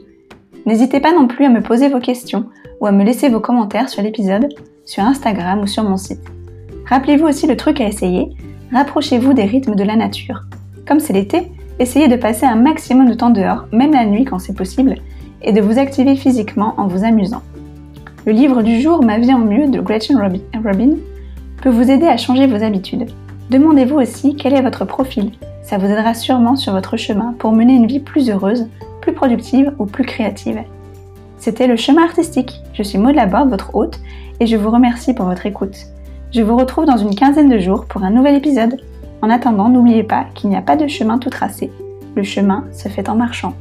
N'hésitez 0.64 1.00
pas 1.00 1.12
non 1.12 1.26
plus 1.26 1.44
à 1.44 1.50
me 1.50 1.60
poser 1.60 1.88
vos 1.88 2.00
questions 2.00 2.46
ou 2.80 2.86
à 2.86 2.92
me 2.92 3.04
laisser 3.04 3.28
vos 3.28 3.40
commentaires 3.40 3.88
sur 3.88 4.02
l'épisode 4.02 4.48
sur 4.90 5.04
Instagram 5.04 5.60
ou 5.60 5.66
sur 5.66 5.84
mon 5.84 5.96
site. 5.96 6.20
Rappelez-vous 6.86 7.26
aussi 7.26 7.46
le 7.46 7.56
truc 7.56 7.80
à 7.80 7.86
essayer, 7.86 8.30
rapprochez-vous 8.72 9.32
des 9.34 9.44
rythmes 9.44 9.76
de 9.76 9.84
la 9.84 9.94
nature. 9.94 10.42
Comme 10.86 10.98
c'est 10.98 11.12
l'été, 11.12 11.52
essayez 11.78 12.08
de 12.08 12.16
passer 12.16 12.44
un 12.44 12.56
maximum 12.56 13.08
de 13.08 13.14
temps 13.14 13.30
dehors, 13.30 13.66
même 13.72 13.92
la 13.92 14.04
nuit 14.04 14.24
quand 14.24 14.40
c'est 14.40 14.56
possible, 14.56 14.96
et 15.42 15.52
de 15.52 15.60
vous 15.60 15.78
activer 15.78 16.16
physiquement 16.16 16.74
en 16.76 16.88
vous 16.88 17.04
amusant. 17.04 17.42
Le 18.26 18.32
livre 18.32 18.62
du 18.62 18.80
jour 18.80 19.04
Ma 19.04 19.18
vie 19.18 19.32
en 19.32 19.38
mieux 19.38 19.68
de 19.68 19.80
Gretchen 19.80 20.18
Robin 20.18 20.96
peut 21.62 21.70
vous 21.70 21.88
aider 21.90 22.06
à 22.06 22.16
changer 22.16 22.46
vos 22.48 22.62
habitudes. 22.62 23.06
Demandez-vous 23.50 23.96
aussi 23.96 24.34
quel 24.34 24.54
est 24.54 24.62
votre 24.62 24.84
profil. 24.84 25.30
Ça 25.62 25.78
vous 25.78 25.86
aidera 25.86 26.14
sûrement 26.14 26.56
sur 26.56 26.72
votre 26.72 26.96
chemin 26.96 27.34
pour 27.38 27.52
mener 27.52 27.74
une 27.74 27.86
vie 27.86 28.00
plus 28.00 28.28
heureuse, 28.28 28.66
plus 29.00 29.12
productive 29.12 29.72
ou 29.78 29.86
plus 29.86 30.04
créative. 30.04 30.58
C'était 31.40 31.66
le 31.66 31.76
chemin 31.76 32.04
artistique. 32.04 32.60
Je 32.74 32.82
suis 32.82 32.98
Maud 32.98 33.14
Laborde, 33.14 33.48
votre 33.48 33.74
hôte, 33.74 33.98
et 34.40 34.46
je 34.46 34.56
vous 34.56 34.70
remercie 34.70 35.14
pour 35.14 35.24
votre 35.24 35.46
écoute. 35.46 35.74
Je 36.32 36.42
vous 36.42 36.54
retrouve 36.54 36.84
dans 36.84 36.98
une 36.98 37.14
quinzaine 37.14 37.48
de 37.48 37.58
jours 37.58 37.86
pour 37.86 38.04
un 38.04 38.10
nouvel 38.10 38.36
épisode. 38.36 38.78
En 39.22 39.30
attendant, 39.30 39.70
n'oubliez 39.70 40.02
pas 40.02 40.26
qu'il 40.34 40.50
n'y 40.50 40.56
a 40.56 40.62
pas 40.62 40.76
de 40.76 40.86
chemin 40.86 41.18
tout 41.18 41.30
tracé. 41.30 41.72
Le 42.14 42.22
chemin 42.24 42.66
se 42.72 42.88
fait 42.88 43.08
en 43.08 43.14
marchant. 43.14 43.54